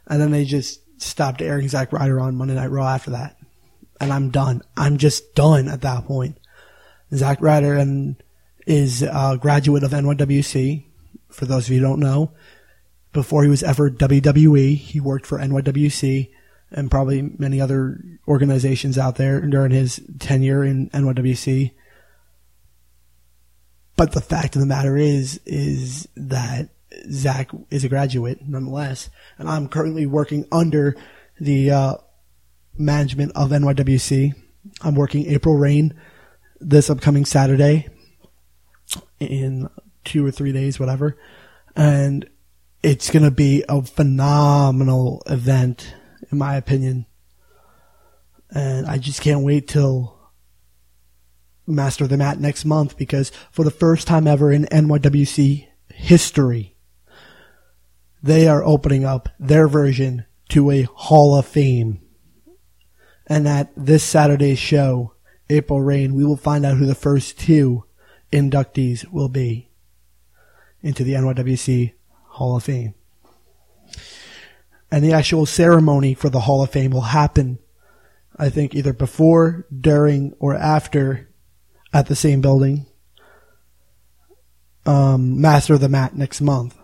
And 0.08 0.22
then 0.22 0.32
they 0.32 0.45
just 0.45 0.82
stopped 1.02 1.41
airing 1.41 1.67
Zack 1.67 1.91
Ryder 1.91 2.19
on 2.19 2.36
Monday 2.36 2.56
Night 2.56 2.72
Raw 2.72 2.88
after 2.88 3.12
that. 3.12 3.38
And 4.00 4.13
I'm 4.13 4.30
done. 4.30 4.62
I'm 4.78 4.98
just 4.98 5.36
done 5.36 5.67
at 5.67 5.82
that 5.82 6.06
point. 6.06 6.38
Zack 7.13 7.41
Ryder 7.41 7.76
and 7.76 8.15
is 8.70 9.02
a 9.02 9.38
graduate 9.42 9.84
of 9.84 9.92
NYWC. 9.92 10.86
For 11.30 11.46
those 11.46 11.66
of 11.66 11.72
you 11.72 11.80
who 11.80 11.88
don't 11.88 12.00
know, 12.00 12.32
before 13.12 13.44
he 13.44 13.50
was 13.50 13.64
ever 13.64 13.90
WWE, 13.90 14.78
he 14.78 15.00
worked 15.00 15.26
for 15.26 15.40
NYWC 15.40 16.30
and 16.72 16.92
probably 16.92 17.24
many 17.24 17.60
other 17.60 18.00
organizations 18.28 18.98
out 18.98 19.16
there 19.16 19.42
during 19.42 19.72
his 19.72 20.00
tenure 20.20 20.64
in 20.64 20.92
NYWC. 20.92 21.72
But 23.96 24.12
the 24.12 24.22
fact 24.22 24.56
of 24.56 24.62
the 24.62 24.68
matter 24.68 24.96
is, 24.96 25.42
is 25.48 26.08
that 26.16 26.70
Zach 27.12 27.50
is 27.72 27.84
a 27.84 27.90
graduate 27.90 28.48
nonetheless, 28.48 29.10
and 29.40 29.50
I'm 29.50 29.68
currently 29.68 30.06
working 30.06 30.46
under 30.52 30.96
the 31.40 31.72
uh, 31.72 31.96
management 32.78 33.32
of 33.36 33.50
NYWC. 33.50 34.34
I'm 34.82 34.96
working 34.96 35.26
April 35.26 35.58
Rain 35.58 36.00
this 36.62 36.90
upcoming 36.90 37.26
Saturday 37.26 37.88
in 39.19 39.69
two 40.04 40.25
or 40.25 40.32
three 40.32 40.52
days, 40.52 40.80
whatever, 40.80 41.17
and 41.75 42.30
it's 42.82 43.10
going 43.10 43.23
to 43.23 43.32
be 43.32 43.63
a 43.67 43.82
phenomenal 43.82 45.21
event, 45.25 45.93
in 46.32 46.38
my 46.38 46.56
opinion. 46.56 47.06
And 48.52 48.88
I 48.88 48.97
just 48.97 49.21
can't 49.21 49.43
wait 49.43 49.67
till 49.67 50.17
Master 51.67 52.08
the 52.08 52.17
Mat 52.17 52.39
next 52.39 52.65
month 52.65 52.97
because 52.97 53.32
for 53.52 53.63
the 53.63 53.71
first 53.71 54.08
time 54.08 54.28
ever 54.28 54.52
in 54.52 54.65
NYWC 54.65 55.67
history, 55.93 56.75
they 58.23 58.47
are 58.47 58.63
opening 58.63 59.06
up 59.06 59.30
their 59.39 59.67
version 59.67 60.25
to 60.49 60.71
a 60.71 60.84
Hall 60.84 61.36
of 61.38 61.45
Fame. 61.45 62.02
And 63.28 63.47
at 63.47 63.71
this 63.78 64.04
Saturday's 64.04 64.58
show, 64.58 65.13
April 65.49 65.82
Rain, 65.82 66.15
we 66.15 66.25
will 66.25 66.38
find 66.38 66.65
out 66.65 66.78
who 66.78 66.86
the 66.86 66.95
first 66.95 67.39
two 67.39 67.86
inductees 68.32 69.10
will 69.12 69.30
be 69.30 69.70
into 70.82 71.04
the 71.04 71.13
NYWC 71.13 71.94
Hall 72.26 72.56
of 72.56 72.63
Fame. 72.63 72.94
And 74.92 75.04
the 75.04 75.13
actual 75.13 75.46
ceremony 75.46 76.13
for 76.13 76.30
the 76.30 76.42
Hall 76.42 76.63
of 76.63 76.72
Fame 76.72 76.92
will 76.92 77.02
happen, 77.02 77.60
I 78.38 78.50
think, 78.50 78.74
either 78.74 78.94
before, 78.94 79.68
during, 79.78 80.34
or 80.39 80.56
after 80.56 81.30
at 81.94 82.08
the 82.08 82.15
same 82.15 82.42
building. 82.42 82.86
Um, 84.86 85.39
Master 85.39 85.76
of 85.76 85.82
the 85.82 85.89
Mat 85.89 86.15
next 86.15 86.42
month, 86.42 86.78